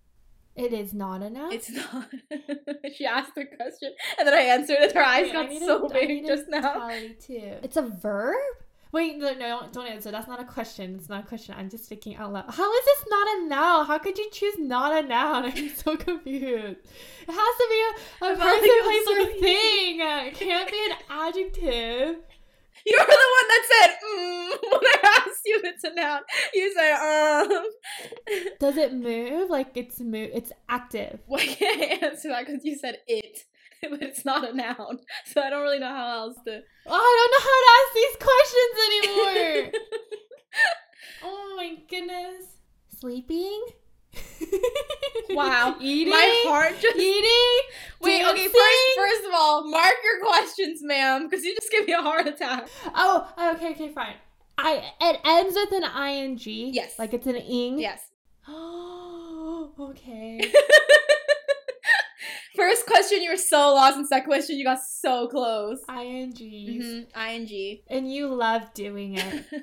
[0.57, 1.53] It is not a noun.
[1.53, 2.09] it's not.
[2.95, 4.93] she asked her question, and then I answered it.
[4.93, 6.61] Her eyes Wait, got so a- I big need a just now.
[6.61, 7.55] tally too.
[7.63, 8.37] It's a verb.
[8.93, 10.11] Wait, no, no, don't answer.
[10.11, 10.97] That's not a question.
[10.97, 11.55] It's not a question.
[11.57, 12.47] I'm just thinking out loud.
[12.49, 13.87] How is this not a noun?
[13.87, 15.45] How could you choose not a noun?
[15.57, 16.79] I'm so confused.
[17.23, 20.01] It has to be a, felt person, place, so or thing.
[20.01, 22.17] It can't be an adjective.
[22.87, 26.21] You're the one that said mm, when I asked you if it's a noun.
[26.55, 27.67] You said um.
[28.59, 29.51] Does it move?
[29.51, 30.31] Like it's move.
[30.33, 31.21] It's active.
[31.27, 32.47] Why can't I answer that?
[32.47, 33.45] Because you said it,
[33.91, 35.01] but it's not a noun.
[35.27, 36.61] So I don't really know how else to.
[36.87, 39.73] Oh, I don't know how to ask these questions anymore.
[41.25, 42.47] oh my goodness.
[42.99, 43.63] Sleeping?
[45.31, 45.77] Wow.
[45.81, 46.13] Eating?
[46.13, 46.97] My heart just.
[46.97, 47.71] Eating?
[48.01, 51.93] Wait, okay, first, first of all, mark your questions, ma'am, because you just gave me
[51.93, 52.69] a heart attack.
[52.95, 54.15] Oh, okay, okay, fine.
[54.59, 56.75] I it ends with an ing.
[56.75, 56.99] Yes.
[56.99, 57.79] Like it's an ing.
[57.79, 58.03] Yes.
[58.49, 60.53] Oh, okay.
[62.57, 65.79] First question, you were so lost, and second question, you got so close.
[65.89, 66.33] ing.
[66.33, 67.21] Mm-hmm.
[67.21, 67.79] Ing.
[67.89, 69.45] And you love doing it.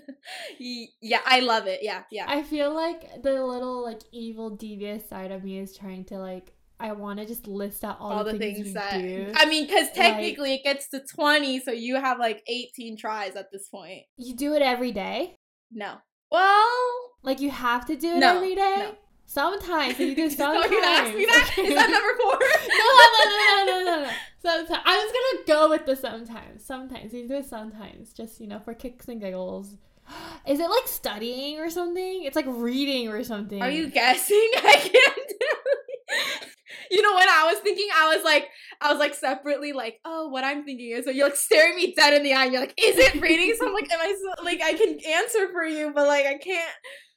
[1.01, 1.79] Yeah, I love it.
[1.83, 2.25] Yeah, yeah.
[2.27, 6.53] I feel like the little like evil devious side of me is trying to like
[6.79, 9.31] I want to just list out all, All the, things, things you that do.
[9.35, 13.47] I mean, because technically it gets to twenty, so you have like eighteen tries at
[13.51, 14.03] this point.
[14.17, 15.35] you do it every day.
[15.71, 15.95] No.
[16.31, 18.75] Well, Like you have to do it No, every day.
[18.79, 18.95] no.
[19.29, 20.71] Sometimes you do so sometimes.
[20.71, 21.55] you're gonna ask me that?
[21.57, 22.39] Is that number four?
[22.79, 24.11] no, no, no, no, no, no, no.
[24.41, 26.65] Sometimes I was gonna go with the sometimes.
[26.65, 29.75] Sometimes you do it sometimes, just you know, for kicks and giggles.
[30.47, 32.23] Is it like studying or something?
[32.23, 33.61] It's like reading or something.
[33.61, 34.49] Are you guessing?
[34.55, 36.15] I can't tell.
[36.15, 36.47] you.
[36.89, 38.47] You know, when I was thinking, I was like,
[38.79, 41.93] I was like separately, like, oh, what I'm thinking is, so you're like staring me
[41.93, 43.53] dead in the eye, and you're like, is it reading?
[43.59, 46.37] So I'm like, am I so, like, I can answer for you, but like, I
[46.37, 46.71] can't.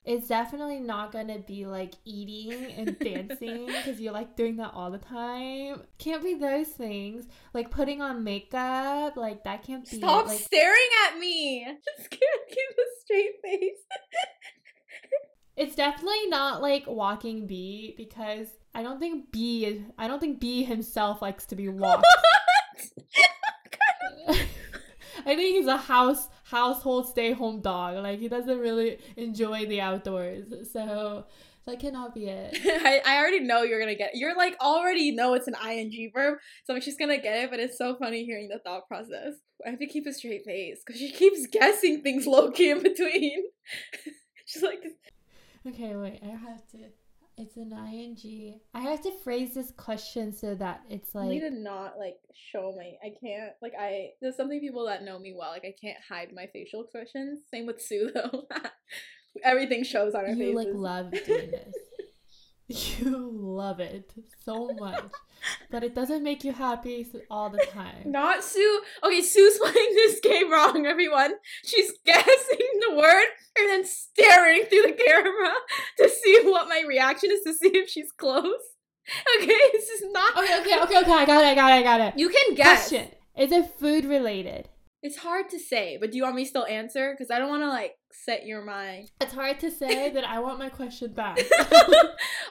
[0.05, 4.91] It's definitely not gonna be like eating and dancing because you're like doing that all
[4.91, 5.83] the time.
[5.99, 7.27] Can't be those things.
[7.53, 11.65] Like putting on makeup, like that can't be Stop like staring at me.
[11.99, 13.81] Just can't keep a straight face.
[15.57, 20.41] It's definitely not like walking B because I don't think B is I don't think
[20.41, 22.07] B himself likes to be walked.
[25.27, 27.97] I think he's a house household stay home dog.
[27.97, 30.53] Like he doesn't really enjoy the outdoors.
[30.73, 31.27] So
[31.67, 32.59] that cannot be it.
[32.85, 34.13] I, I already know you're gonna get.
[34.15, 37.51] You're like already know it's an ing verb, so I'm just gonna get it.
[37.51, 39.35] But it's so funny hearing the thought process.
[39.67, 42.83] I have to keep a straight face because she keeps guessing things low key in
[42.83, 43.43] between.
[44.47, 44.83] She's like,
[45.67, 46.21] Okay, wait.
[46.23, 46.79] I have to.
[47.41, 48.61] It's an ing.
[48.75, 51.27] I have to phrase this question so that it's like.
[51.27, 52.17] I need to not like
[52.53, 52.93] show my.
[53.03, 54.11] I can't like I.
[54.21, 55.51] There's something people that know me well.
[55.51, 57.41] Like I can't hide my facial expressions.
[57.51, 58.47] Same with Sue though.
[59.45, 60.55] Everything shows on her you faces.
[60.55, 61.75] like love doing this.
[63.01, 64.13] You love it
[64.45, 65.03] so much,
[65.73, 68.03] but it doesn't make you happy all the time.
[68.05, 68.83] Not Sue.
[69.03, 71.33] Okay, Sue's playing this game wrong, everyone.
[71.65, 73.27] She's guessing the word
[73.59, 75.53] and then staring through the camera
[75.99, 78.45] to see what my reaction is to see if she's close.
[79.41, 80.37] Okay, this is not.
[80.37, 81.13] Okay, okay, okay, okay.
[81.13, 81.49] I got it.
[81.49, 81.75] I got it.
[81.75, 82.19] I got it.
[82.19, 82.89] You can guess.
[82.89, 84.69] Question: Is it food related?
[85.03, 87.13] It's hard to say, but do you want me to still answer?
[87.13, 89.11] Because I don't want to like set your mind.
[89.21, 91.39] It's hard to say that I want my question back.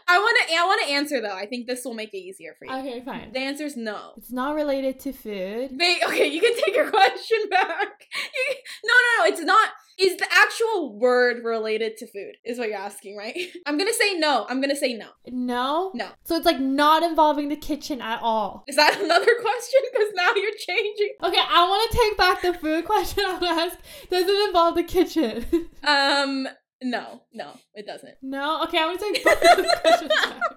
[0.07, 0.55] I want to.
[0.55, 1.35] I want to answer though.
[1.35, 2.73] I think this will make it easier for you.
[2.79, 3.31] okay, fine.
[3.33, 4.13] The answer is no.
[4.17, 5.71] It's not related to food.
[5.77, 8.07] Wait, okay, you can take your question back.
[8.13, 9.69] You, no, no, no, it's not.
[9.99, 12.37] Is the actual word related to food?
[12.45, 13.37] Is what you're asking, right?
[13.65, 14.45] I'm gonna say no.
[14.47, 15.07] I'm gonna say no.
[15.27, 15.91] No?
[15.93, 16.07] No.
[16.23, 18.63] So it's like not involving the kitchen at all.
[18.67, 19.81] Is that another question?
[19.91, 21.15] Because now you're changing.
[21.21, 23.77] Okay, I want to take back the food question I would ask.
[24.09, 25.45] Does it involve the kitchen?
[25.83, 26.47] Um,
[26.83, 28.15] no, no, it doesn't.
[28.21, 28.63] no?
[28.63, 30.41] Okay, I'm gonna take both of the questions back.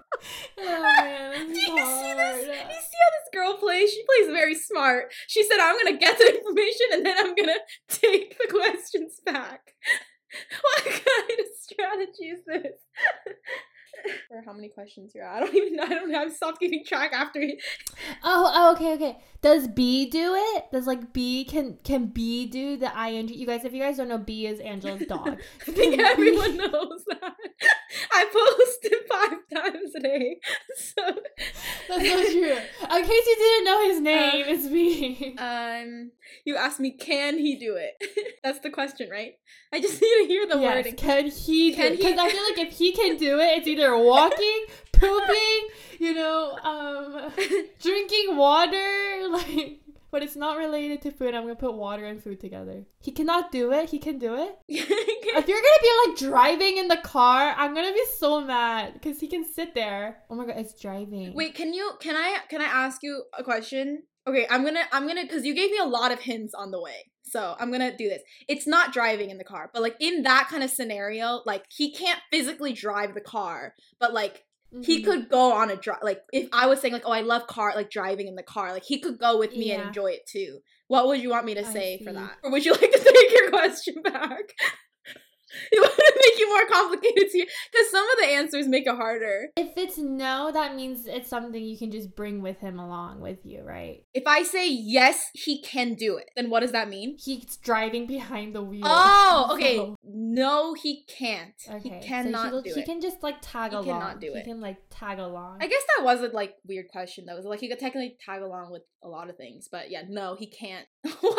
[0.57, 2.45] Oh man, Do you see this?
[2.47, 3.89] You see how this girl plays?
[3.91, 5.11] She plays very smart.
[5.27, 9.73] She said, "I'm gonna get the information and then I'm gonna take the questions back."
[10.61, 12.79] what kind of strategy is this?
[14.31, 15.35] or how many questions you're at?
[15.43, 15.83] I don't even know.
[15.83, 16.21] I don't know.
[16.21, 17.39] I've stopped keeping track after.
[17.41, 17.59] He-
[18.23, 19.17] Oh, oh, okay, okay.
[19.41, 20.65] Does B do it?
[20.71, 23.27] Does like B can can B do the ing?
[23.29, 25.37] You guys, if you guys don't know, B is Angela's dog.
[25.67, 27.33] I think everyone knows that.
[28.11, 30.39] I posted five times a day.
[30.75, 31.01] So,
[31.89, 32.51] That's so true.
[32.97, 35.35] In case you didn't know his name, it's B.
[35.37, 36.11] um,
[36.45, 37.93] you asked me, can he do it?
[38.43, 39.33] That's the question, right?
[39.73, 40.95] I just need to hear the yes, wording.
[40.95, 41.97] can he do Can it?
[41.97, 45.67] Because I feel like if he can do it, it's either walking, pooping,
[45.99, 47.31] you know, um,
[47.81, 49.79] drinking water, like.
[50.11, 51.33] But it's not related to food.
[51.33, 52.85] I'm gonna put water and food together.
[53.01, 53.89] He cannot do it.
[53.89, 54.59] He can do it.
[55.35, 59.19] If you're gonna be like driving in the car, I'm gonna be so mad because
[59.19, 60.17] he can sit there.
[60.29, 61.33] Oh my god, it's driving.
[61.33, 61.93] Wait, can you?
[61.99, 62.37] Can I?
[62.49, 64.03] Can I ask you a question?
[64.27, 64.83] Okay, I'm gonna.
[64.91, 65.27] I'm gonna.
[65.27, 67.11] Cause you gave me a lot of hints on the way.
[67.33, 68.21] So I'm gonna do this.
[68.47, 71.91] It's not driving in the car, but like in that kind of scenario, like he
[71.91, 74.43] can't physically drive the car, but like
[74.81, 75.05] he Mhm.
[75.05, 77.71] could go on a drive like if i was saying like oh i love car
[77.75, 80.59] like driving in the car like he could go with me and enjoy it too.
[80.87, 82.35] What would you want me to I say for that?
[82.43, 84.53] Or would you like to take your question back
[85.71, 88.95] it would make you more complicated to you because some of the answers make it
[88.95, 93.21] harder If it's no, that means it's something you can just bring with him along
[93.21, 94.03] with you, right?
[94.13, 98.05] if i say yes he can do it then what does that mean He's driving
[98.07, 98.81] behind the wheel.
[98.85, 101.99] oh okay So- no he can't Okay.
[102.01, 103.85] he cannot so do he can just like tag He along.
[103.99, 104.45] cannot do he it.
[104.45, 105.59] can like tag along.
[105.61, 107.33] I guess that was a like weird question though.
[107.33, 110.03] It was like he could technically tag along with a lot of things, but yeah,
[110.07, 110.85] no, he can't.
[111.03, 111.35] well,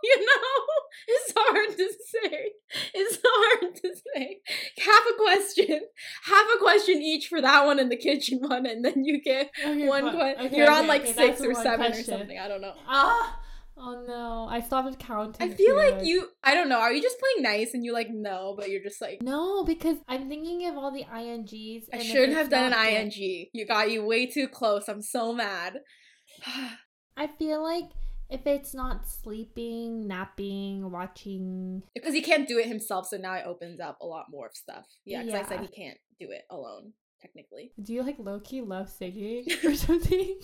[0.04, 0.64] you know,
[1.08, 2.52] it's hard to say.
[2.94, 4.40] It's hard to say.
[4.78, 5.80] Half a question,
[6.24, 9.50] half a question each for that one and the kitchen one, and then you get
[9.60, 10.46] Okay, one question.
[10.46, 12.38] Okay, You're on like okay, six or seven or something.
[12.38, 12.74] I don't know.
[12.86, 13.38] Ah.
[13.82, 15.52] Oh no, I stopped counting.
[15.52, 16.28] I feel like you.
[16.44, 16.78] I don't know.
[16.78, 19.22] Are you just playing nice and you like no, but you're just like.
[19.22, 21.84] No, because I'm thinking of all the INGs.
[21.90, 23.46] I shouldn't have done an ing.
[23.54, 24.86] You got you way too close.
[24.86, 25.78] I'm so mad.
[27.16, 27.84] I feel like
[28.30, 31.82] if it's not sleeping, napping, watching.
[31.94, 34.56] because he can't do it himself so now it opens up a lot more of
[34.56, 38.40] stuff yeah because i said he can't do it alone technically Do you like low
[38.40, 40.38] key love singing or something?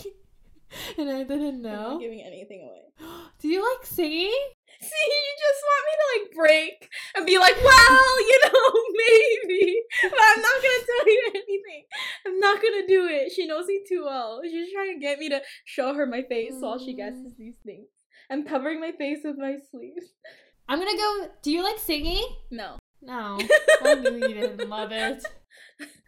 [0.99, 1.93] and I didn't know.
[1.95, 2.83] i'm giving anything away
[3.41, 4.33] Do you like singing?
[4.81, 9.75] see you just want me to like break and be like well you know maybe
[10.03, 11.85] but i'm not gonna tell you anything
[12.27, 15.31] i'm not gonna do it she knows me too well she's trying to get me
[15.31, 16.97] to show her my face while she Mm.
[16.99, 17.87] guesses these things
[18.31, 20.07] i'm covering my face with my sleeves
[20.69, 21.29] I'm gonna go.
[21.43, 22.27] Do you like singing?
[22.51, 23.39] no No.
[23.85, 25.23] I knew you didn't love it.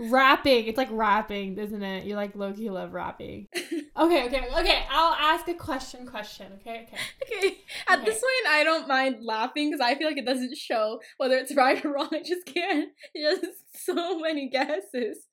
[0.01, 0.67] Rapping.
[0.67, 2.05] It's like rapping, isn't it?
[2.05, 3.49] You like low key love rapping.
[3.99, 4.85] Okay, okay, okay.
[4.93, 6.07] I'll ask a question.
[6.07, 6.53] Question.
[6.61, 6.99] Okay, okay.
[7.25, 7.57] Okay.
[7.89, 8.05] At Okay.
[8.05, 11.53] this point, I don't mind laughing because I feel like it doesn't show whether it's
[11.57, 12.09] right or wrong.
[12.13, 12.91] I just can't.
[13.15, 15.27] It's just so many guesses.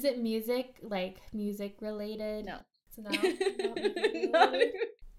[0.00, 0.66] Is it music?
[0.82, 2.46] Like music related?
[2.46, 2.58] No.
[2.90, 3.10] So no.
[4.32, 4.54] Not Not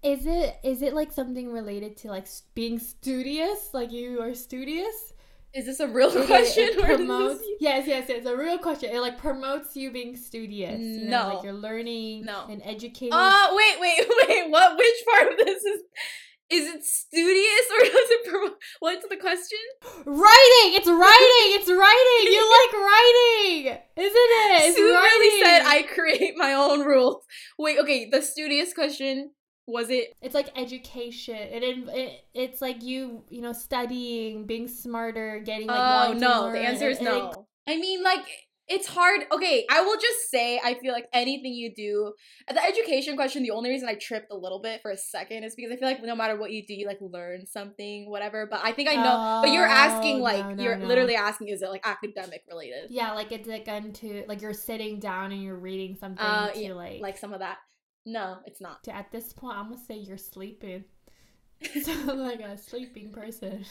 [0.02, 3.70] Is it is it like something related to like being studious?
[3.72, 5.14] Like you are studious?
[5.52, 6.68] Is this a real It- question?
[6.68, 7.40] It, or promotes.
[7.40, 8.94] this- Yes, yes, it's a real question.
[8.94, 10.80] It like promotes you being studious.
[10.80, 11.34] You know, No.
[11.34, 12.46] like you're learning No.
[12.48, 13.12] and educating.
[13.12, 14.50] Uh, wait, wait, wait.
[14.50, 14.78] What?
[14.78, 15.82] Which part of this is?
[16.52, 18.56] Is it studious or does it promote?
[18.80, 19.58] What's the question?
[20.04, 20.74] writing.
[20.78, 21.48] It's writing.
[21.60, 22.32] It's writing.
[22.32, 24.62] You like writing, isn't it?
[24.68, 25.62] It's Sue really said.
[25.64, 27.24] I create my own rules.
[27.58, 28.08] Wait, okay.
[28.10, 29.30] The studious question
[29.70, 30.14] was it?
[30.20, 31.36] It's like education.
[31.36, 36.08] It, it it's like you you know studying, being smarter, getting like.
[36.10, 37.46] oh no, the answer is It- it- no.
[37.68, 38.26] I mean, like
[38.72, 39.22] it's hard.
[39.32, 42.12] Okay, I will just say I feel like anything you do.
[42.48, 43.42] The education question.
[43.42, 45.88] The only reason I tripped a little bit for a second is because I feel
[45.88, 48.46] like no matter what you do, you like learn something, whatever.
[48.48, 49.40] But I think I know.
[49.44, 50.86] but you're asking Oh, like no, no, you're no.
[50.86, 52.90] literally asking, is it like academic related?
[52.90, 56.60] Yeah, like it's like into like you're sitting down and you're reading something Uh, to
[56.60, 57.58] yeah, like Like some of that.
[58.06, 58.86] No, it's not.
[58.88, 60.84] at this point I'm gonna say you're sleeping.
[61.82, 63.64] so like a sleeping person.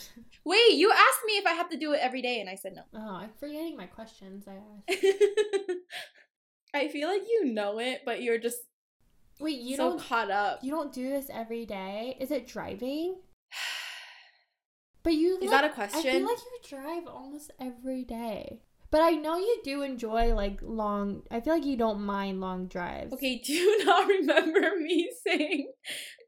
[0.45, 2.73] Wait, you asked me if I have to do it every day, and I said
[2.75, 2.83] no.
[2.93, 4.57] Oh, I'm forgetting my questions I
[4.93, 5.03] asked.
[6.73, 8.59] I feel like you know it, but you're just
[9.39, 10.59] Wait, you so don't caught up.
[10.61, 12.15] you don't do this every day?
[12.19, 13.17] Is it driving?
[15.01, 15.99] But you Is like- that a question?
[16.09, 18.59] I feel like you drive almost every day.
[18.91, 21.21] But I know you do enjoy like long.
[21.29, 23.13] I feel like you don't mind long drives.
[23.13, 25.71] Okay, do not remember me saying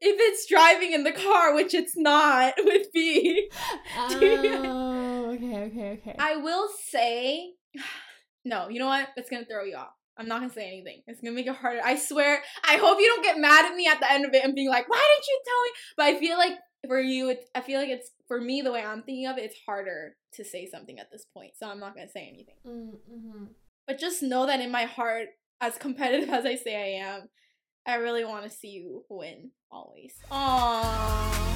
[0.00, 3.48] if it's driving in the car, which it's not with B?
[3.96, 6.16] Oh, okay, okay, okay.
[6.18, 7.52] I will say,
[8.44, 9.08] no, you know what?
[9.16, 9.90] It's gonna throw you off.
[10.16, 11.02] I'm not gonna say anything.
[11.06, 11.80] It's gonna make it harder.
[11.84, 12.42] I swear.
[12.68, 14.68] I hope you don't get mad at me at the end of it and being
[14.68, 17.90] like, "Why didn't you tell me?" But I feel like for you, I feel like
[17.90, 19.44] it's for me the way I'm thinking of it.
[19.44, 22.56] It's harder to say something at this point, so I'm not gonna say anything.
[22.66, 23.44] mm-hmm.
[23.86, 25.28] But just know that in my heart,
[25.60, 27.28] as competitive as I say I am,
[27.86, 30.14] I really want to see you win always.
[30.30, 31.52] Aww.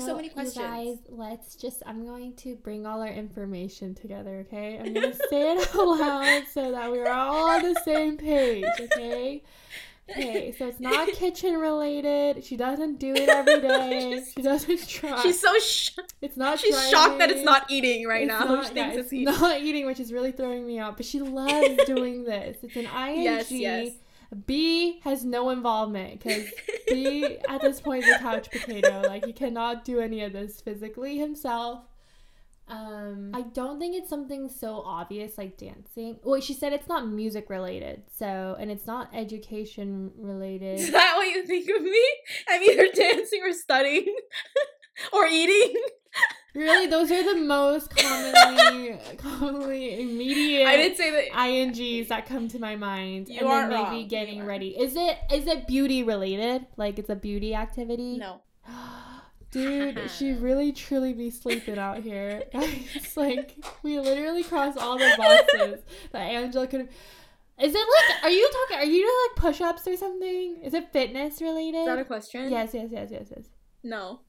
[0.00, 0.56] Have so, many questions.
[0.66, 1.82] Guys, let's just.
[1.86, 4.78] I'm going to bring all our information together, okay?
[4.78, 9.42] I'm gonna say it out loud so that we're all on the same page, okay?
[10.10, 12.44] Okay, so it's not kitchen related.
[12.44, 14.22] She doesn't do it every day.
[14.34, 15.22] She doesn't try.
[15.22, 15.90] She's so sh-
[16.20, 16.58] it's not.
[16.58, 18.40] she's shocked that it's not eating right It's now.
[18.44, 19.24] not- she yeah, thinks it's it's eating.
[19.26, 20.96] not eating, which is really throwing me out.
[20.96, 22.56] But she loves doing this.
[22.62, 23.22] It's an ing.
[23.22, 23.92] Yes, yes.
[24.34, 26.46] B has no involvement because
[26.88, 29.02] B at this point is a couch potato.
[29.06, 31.84] Like he cannot do any of this physically himself.
[32.68, 36.18] Um, I don't think it's something so obvious like dancing.
[36.22, 40.80] Well, she said it's not music related, so and it's not education related.
[40.80, 42.04] Is that what you think of me?
[42.48, 44.14] I'm either dancing or studying
[45.12, 45.74] or eating.
[46.54, 50.66] really, those are the most commonly, commonly immediate.
[50.68, 51.46] I did say that.
[51.48, 53.92] ings that come to my mind You and aren't then wrong.
[53.92, 58.18] maybe You getting ready is it is it beauty related like it's a beauty activity
[58.18, 58.40] No.
[59.50, 65.12] dude she really truly be sleeping out here it's like we literally crossed all the
[65.18, 65.80] boxes
[66.12, 66.88] that angela could
[67.60, 70.90] is it like are you talking are you doing like push-ups or something is it
[70.92, 72.50] fitness related Is that a question?
[72.50, 73.44] yes yes yes yes yes
[73.82, 74.20] No.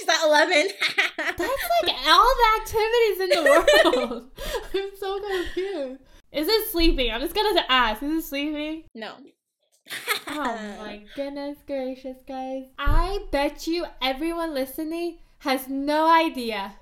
[0.00, 0.68] She's at 11.
[1.16, 4.30] that's like all the activities in the world
[4.74, 6.00] i'm so confused
[6.32, 9.14] is it sleeping i'm just gonna ask is it sleeping no.
[10.26, 12.64] Oh my goodness gracious, guys.
[12.78, 16.74] I bet you everyone listening has no idea.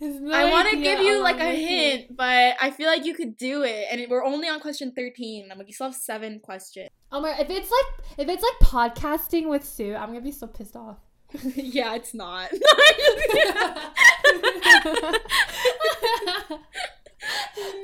[0.00, 3.36] No I want to give you like a hint, but I feel like you could
[3.36, 3.86] do it.
[3.90, 5.48] And we're only on question 13.
[5.50, 6.90] I'm like, you still have seven questions.
[7.14, 8.58] Oh my if it's like if it's like
[8.92, 10.98] podcasting with Sue, I'm gonna be so pissed off.
[11.54, 12.50] yeah, it's not.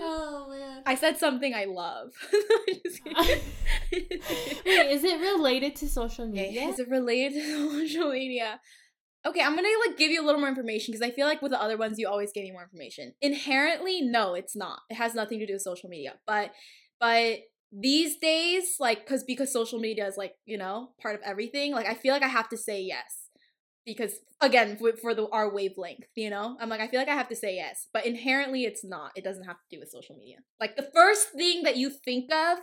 [0.00, 0.82] oh man.
[0.84, 2.10] I said something I love.
[2.66, 2.82] Wait,
[4.64, 6.62] is it related to social media?
[6.62, 8.60] Is it related to social media?
[9.24, 11.52] Okay, I'm gonna like give you a little more information because I feel like with
[11.52, 13.14] the other ones you always give me more information.
[13.20, 14.80] Inherently, no, it's not.
[14.90, 16.14] It has nothing to do with social media.
[16.26, 16.50] But
[16.98, 17.38] but
[17.72, 21.86] these days, like because because social media is like, you know, part of everything, like
[21.86, 23.28] I feel like I have to say yes.
[23.86, 26.56] Because again, for, for the our wavelength, you know?
[26.60, 27.88] I'm like, I feel like I have to say yes.
[27.92, 29.12] But inherently it's not.
[29.16, 30.36] It doesn't have to do with social media.
[30.60, 32.58] Like the first thing that you think of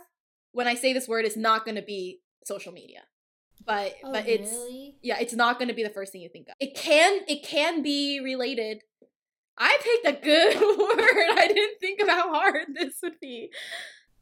[0.52, 3.00] when I say this word is not gonna be social media.
[3.66, 4.96] But Oh, but it's really?
[5.02, 6.54] yeah, it's not going to be the first thing you think of.
[6.60, 8.78] It can it can be related.
[9.58, 11.38] I picked a good word.
[11.38, 13.50] I didn't think of how hard this would be.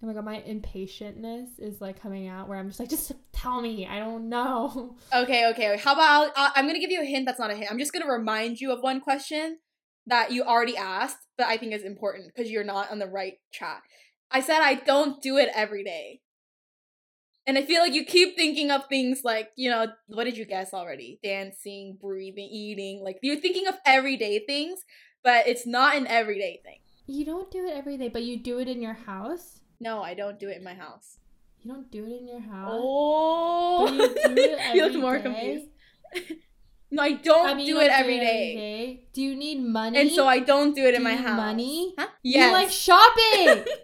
[0.03, 3.62] Oh my god, my impatientness is like coming out where I'm just like, just tell
[3.62, 3.86] me.
[3.86, 4.97] I don't know.
[5.14, 5.78] Okay, okay.
[5.78, 7.70] How about I'm going to give you a hint that's not a hint.
[7.70, 9.59] I'm just going to remind you of one question
[10.07, 13.34] that you already asked that I think is important because you're not on the right
[13.53, 13.84] track.
[14.30, 16.20] I said I don't do it every day.
[17.47, 20.44] And I feel like you keep thinking of things like, you know, what did you
[20.44, 21.20] guess already?
[21.22, 23.03] Dancing, breathing, eating.
[23.03, 24.80] Like you're thinking of everyday things,
[25.22, 26.80] but it's not an everyday thing.
[27.07, 29.61] You don't do it every day, but you do it in your house.
[29.81, 31.18] No, I don't do it in my house.
[31.62, 32.70] You don't do it in your house.
[32.83, 35.22] Oh, you you look more day?
[35.24, 35.68] confused.
[36.91, 38.55] no, I don't I mean, do it don't every every day.
[38.57, 39.07] day.
[39.12, 39.99] Do you need money?
[40.01, 41.37] and so I don't do it in my you house.
[41.37, 41.95] money?
[41.99, 42.07] Huh?
[42.22, 42.53] You Yes.
[42.53, 43.64] like shopping.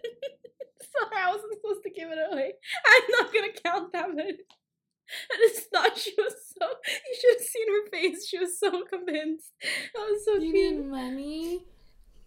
[0.93, 2.53] Sorry, I wasn't supposed to give it away.
[2.86, 6.66] I'm not gonna count that, but I just thought she was so.
[6.86, 8.26] You should have seen her face.
[8.28, 9.51] She was so convinced.
[9.62, 10.55] That was so you cute.
[10.55, 11.66] You need money,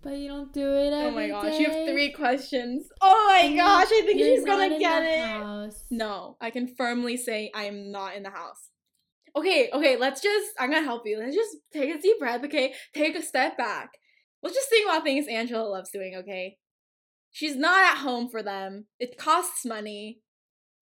[0.06, 1.60] but you don't do it every Oh my gosh, day.
[1.60, 2.88] you have three questions.
[3.02, 5.20] Oh my And gosh, I think she's gonna get it.
[5.20, 5.84] house.
[5.92, 8.70] No, I can firmly say I am not in the house.
[9.36, 11.18] Okay, okay, let's just, I'm gonna help you.
[11.20, 12.74] Let's just take a deep breath, okay?
[12.94, 13.90] Take a step back.
[14.42, 16.56] Let's just think about things Angela loves doing, okay?
[17.32, 18.86] She's not at home for them.
[19.00, 20.20] It costs money.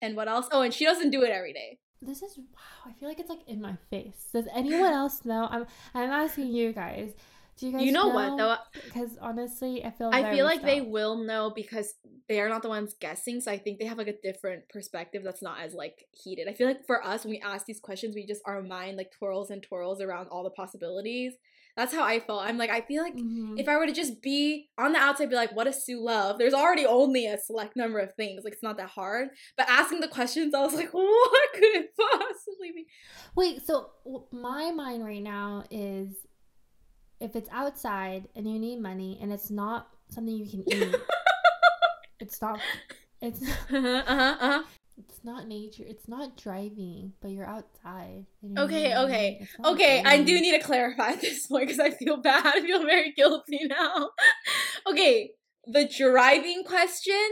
[0.02, 0.48] And what else?
[0.52, 1.80] Oh, and she doesn't do it every day.
[2.02, 2.46] this is wow.
[2.86, 4.28] I feel like it's like in my face.
[4.32, 5.48] Does anyone else know?
[5.50, 7.14] I'm I'm asking you guys.
[7.58, 7.82] Do you guys?
[7.82, 8.56] You know what, though?
[8.86, 10.10] Because honestly, I feel.
[10.14, 11.94] I feel like they will know because
[12.30, 13.42] they are not the ones guessing.
[13.42, 16.48] So I think they have like a different perspective that's not as like heated.
[16.48, 19.12] I feel like for us, when we ask these questions, we just our mind like
[19.18, 21.34] twirls and twirls around all the possibilities.
[21.76, 22.42] That's how I felt.
[22.44, 23.60] I'm like, I feel like Mhm.
[23.60, 26.40] if I were to just be on the outside, be like, what does Sue love?
[26.40, 28.44] There's already only a select number of things.
[28.44, 29.30] Like it's not that hard.
[29.56, 32.88] But asking the questions, I was like, what could it possibly be?
[33.36, 33.92] Wait, so
[34.32, 36.26] my mind right now is
[37.20, 40.96] if it's outside and you need money and it's not something you can eat,
[42.20, 42.60] it's not
[43.22, 44.64] it's uh-huh, uh-huh, uh-huh.
[44.98, 48.26] it's not nature, it's not driving, but you're outside.
[48.44, 52.18] and you Okay, okay, Okay, I do need to clarify this point because I feel
[52.18, 52.46] bad.
[52.46, 54.12] I feel very guilty now.
[54.88, 55.32] okay,
[55.66, 57.28] the driving question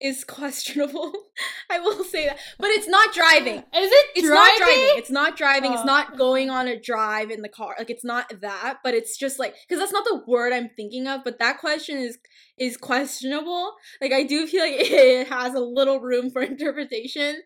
[0.00, 1.12] is questionable.
[1.70, 2.38] I will say that.
[2.58, 3.56] But it's not driving.
[3.74, 4.34] Is it It's driving?
[4.34, 4.98] not driving.
[4.98, 5.72] It's not driving.
[5.72, 5.86] It's Oh.
[5.86, 7.74] not going on a drive in the car.
[7.78, 11.06] Like it's not that, but it's just like cuz that's not the word I'm thinking
[11.06, 12.18] of, but that question is
[12.58, 13.72] is questionable.
[14.00, 17.42] Like I do feel like it has a little room for interpretation,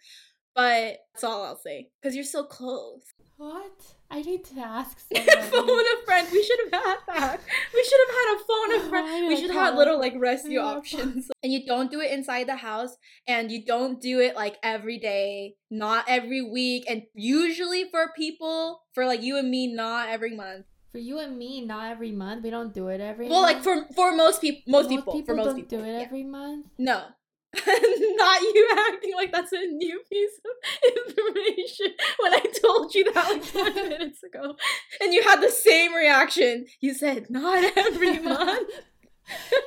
[0.54, 3.02] but that's all I'll say cuz you're so close.
[3.36, 3.80] What?
[4.12, 5.50] I need to ask someone.
[5.50, 6.28] phone a friend.
[6.32, 7.40] We should have had that.
[7.72, 9.22] We should have had a phone a Oh, friend.
[9.22, 11.30] need We should have had little like rescue options.
[11.42, 12.96] And you don't do it inside the house,
[13.26, 18.82] and you don't do it like every day, not every week, and usually for people,
[18.92, 20.66] for like you and me, not every month.
[20.92, 22.42] For you and me, not every month.
[22.42, 23.28] We don't do it every.
[23.28, 26.00] Well, like for for most people, most, people, for most don't people, do it yeah.
[26.04, 26.66] every month.
[26.76, 27.04] No.
[27.66, 31.86] Not you acting like that's a new piece of information
[32.20, 34.54] when I told you that like 20 minutes ago.
[35.00, 36.66] And you had the same reaction.
[36.80, 38.70] You said, not every month.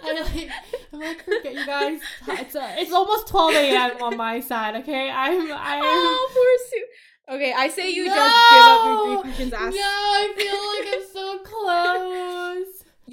[0.03, 0.49] I like,
[0.93, 2.01] I'm like, okay, you guys.
[2.27, 4.01] It's uh, it's almost 12 a.m.
[4.03, 4.75] on my side.
[4.77, 5.81] Okay, I'm I'm.
[5.83, 7.35] oh, poor Sue.
[7.35, 9.21] Okay, I say you just give up your three No!
[9.21, 9.57] questions No.
[9.61, 12.22] I feel like I'm so close.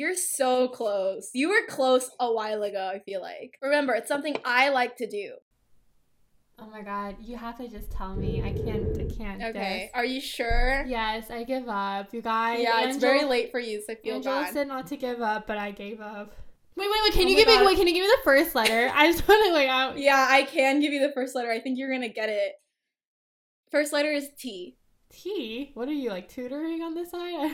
[0.00, 1.28] You're so close.
[1.34, 3.58] You were close a while ago, I feel like.
[3.60, 5.34] Remember, it's something I like to do.
[6.58, 8.40] Oh my god, you have to just tell me.
[8.42, 8.96] I can't.
[8.98, 9.42] I can't.
[9.42, 9.98] Okay, Des.
[9.98, 10.86] are you sure?
[10.86, 12.14] Yes, I give up.
[12.14, 12.60] You guys.
[12.62, 14.54] Yeah, it's very late for you, so I feel Angela bad.
[14.54, 16.32] said not to give up, but I gave up.
[16.76, 17.12] Wait, wait, wait.
[17.12, 17.66] Can Oh you my give me?
[17.66, 18.90] Wait, can you give me the first letter?
[18.94, 19.98] I just want to like out.
[19.98, 21.50] Yeah, I can give you the first letter.
[21.50, 22.52] I think you're gonna get it.
[23.70, 24.78] First letter is T.
[25.12, 25.70] T.
[25.74, 27.34] What are you like tutoring on the side?
[27.40, 27.48] I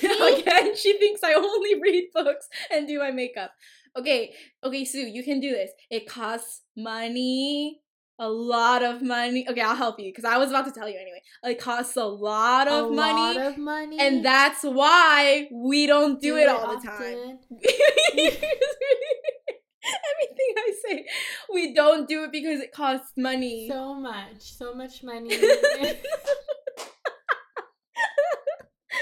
[0.00, 0.38] don't know.
[0.38, 3.52] Again, she thinks I only read books and do my makeup.
[3.96, 5.70] Okay, okay, Sue, you can do this.
[5.90, 7.80] It costs money,
[8.18, 9.46] a lot of money.
[9.48, 11.22] Okay, I'll help you because I was about to tell you anyway.
[11.44, 16.20] It costs a lot of a money, lot of money, and that's why we don't
[16.20, 17.38] do, it all the time.
[20.12, 21.06] Everything I say,
[21.52, 23.68] we don't do it because it costs money.
[23.68, 25.30] So much, so much money.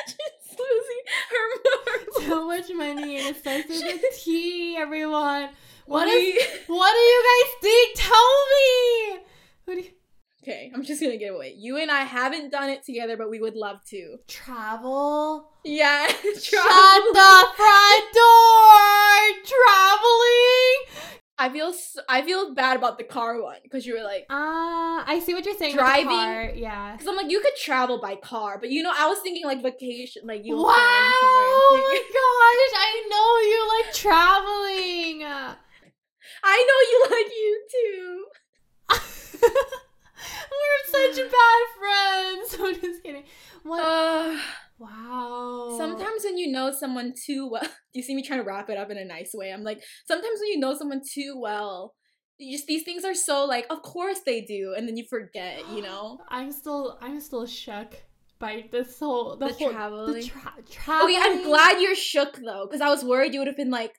[0.07, 1.47] She's losing her
[1.87, 2.27] marbles.
[2.27, 4.77] so much money, and it starts with a T.
[4.77, 5.51] Everyone,
[5.87, 6.15] what is?
[6.69, 7.97] We- What do you guys think?
[7.97, 9.83] Tell me.
[9.85, 9.91] You,
[10.43, 11.55] Okay, I'm just gonna give away.
[11.59, 14.19] You and I haven't done it together, but we would love to.
[14.29, 15.51] travel?
[15.65, 17.13] Yeah, travel.
[21.47, 21.73] I feel
[22.09, 25.45] I feel bad about the car one because you were like, Ah, I see what
[25.45, 25.77] you're saying.
[25.77, 26.09] Driving?
[26.09, 26.51] Car.
[26.55, 26.93] Yeah.
[26.93, 29.63] because I'm like you could travel by car, but you know I was thinking like
[29.63, 30.57] vacation, like you.
[30.57, 30.65] Wow!
[30.65, 32.73] were flying somewhere Oh my gosh!
[32.83, 35.23] I know you like traveling.
[36.43, 39.67] I know you like you too.
[40.51, 42.57] We're such bad friends.
[42.61, 43.25] I'm just kidding.
[43.63, 43.83] What?
[43.83, 44.39] Uh,
[44.79, 45.75] wow.
[45.77, 48.91] sometimes when you know someone too well, you see me trying to wrap it up
[48.91, 49.53] in a nice way?
[49.53, 51.95] I'm like, sometimes when you know someone too well,
[52.39, 55.61] you just these things are so like, of course they do, and then you forget,
[55.71, 56.19] you know.
[56.29, 56.99] I'm still.
[57.01, 57.95] I'm still shook
[58.39, 60.15] by this whole the, The whole traveling.
[60.15, 61.17] the tra- traveling.
[61.17, 63.93] Okay, I'm glad you're shook though, because I was worried you would have been like,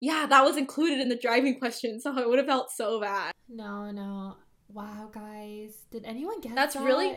[0.00, 3.32] yeah, that was included in the driving question, so I would have felt so bad.
[3.48, 4.36] No, no.
[4.74, 5.86] Wow, guys.
[5.92, 7.16] Did anyone get That's really-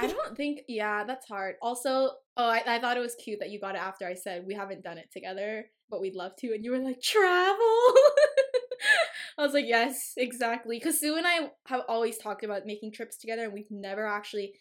[0.00, 1.54] I don't think, yeah, that's hard.
[1.62, 4.44] Also, oh, I, I thought it was cute that you got it after I said
[4.44, 7.54] we haven't done it together, but we'd love to, and you were like, travel.
[9.38, 10.78] I was like, yes, exactly.
[10.78, 14.54] Because Sue and I have always talked about making trips together, and we've never actually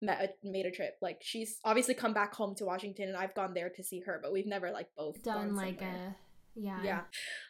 [0.00, 0.94] met a, made a trip.
[1.02, 4.20] Like she's obviously come back home to Washington, and I've gone there to see her,
[4.22, 6.16] but we've never like both done like a
[6.54, 6.82] yeah.
[6.82, 7.00] Yeah.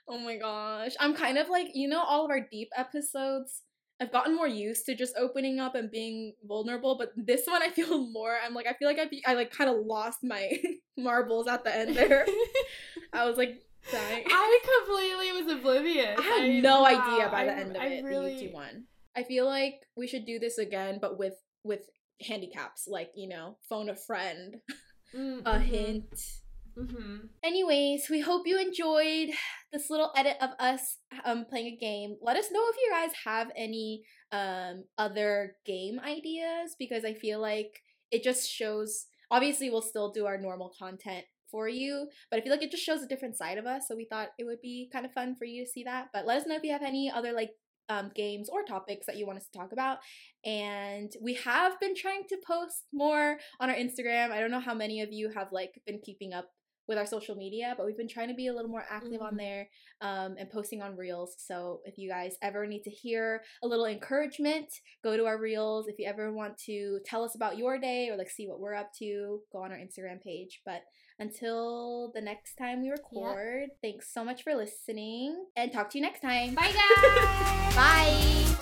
[0.09, 0.93] Oh my gosh.
[1.01, 3.63] I'm kind of like, you know, all of our deep episodes,
[4.01, 7.69] I've gotten more used to just opening up and being vulnerable, but this one I
[7.69, 10.51] feel more, I'm like, I feel like I, be, I like kind of lost my
[10.97, 12.27] marbles at the end there.
[13.13, 13.61] I was like
[13.93, 14.25] dying.
[14.27, 16.19] I completely was oblivious.
[16.19, 18.55] I had no wow, idea by the I- end of I it really, you two
[18.55, 18.85] won.
[19.17, 21.35] I feel like we should do this again, but with
[21.65, 21.83] with
[22.27, 24.57] handicaps, like you know, phone a friend,
[25.15, 26.15] Mm, a hint.
[26.77, 27.29] Mhm.
[27.43, 29.31] Anyways, we hope you enjoyed
[29.73, 32.17] this little edit of us um playing a game.
[32.23, 34.03] Let us know if you guys have any
[34.33, 40.27] um other game ideas because I feel like it just shows obviously we'll still do
[40.27, 43.59] our normal content for you, but I feel like it just shows a different side
[43.59, 45.83] of us, so we thought it would be kind of fun for you to see
[45.85, 46.09] that.
[46.13, 47.51] But let us know if you have any other like
[47.89, 49.99] um, games or topics that you want us to talk about.
[50.45, 54.31] And we have been trying to post more on our Instagram.
[54.31, 56.49] I don't know how many of you have like been keeping up
[56.91, 59.35] with our social media, but we've been trying to be a little more active on
[59.35, 59.39] Mhm.
[59.39, 59.69] there
[60.03, 61.37] um, and posting on reels.
[61.39, 64.69] So if you guys ever need to hear a little encouragement,
[65.05, 65.87] go to our reels.
[65.89, 68.75] If you ever want to tell us about your day or like see what we're
[68.75, 70.63] up to, go on our Instagram page.
[70.67, 70.83] But
[71.21, 76.03] until the next time we record, thanks so much for listening and talk to you
[76.03, 76.55] next time.
[76.57, 77.75] Bye, guys.
[77.77, 78.60] Bye.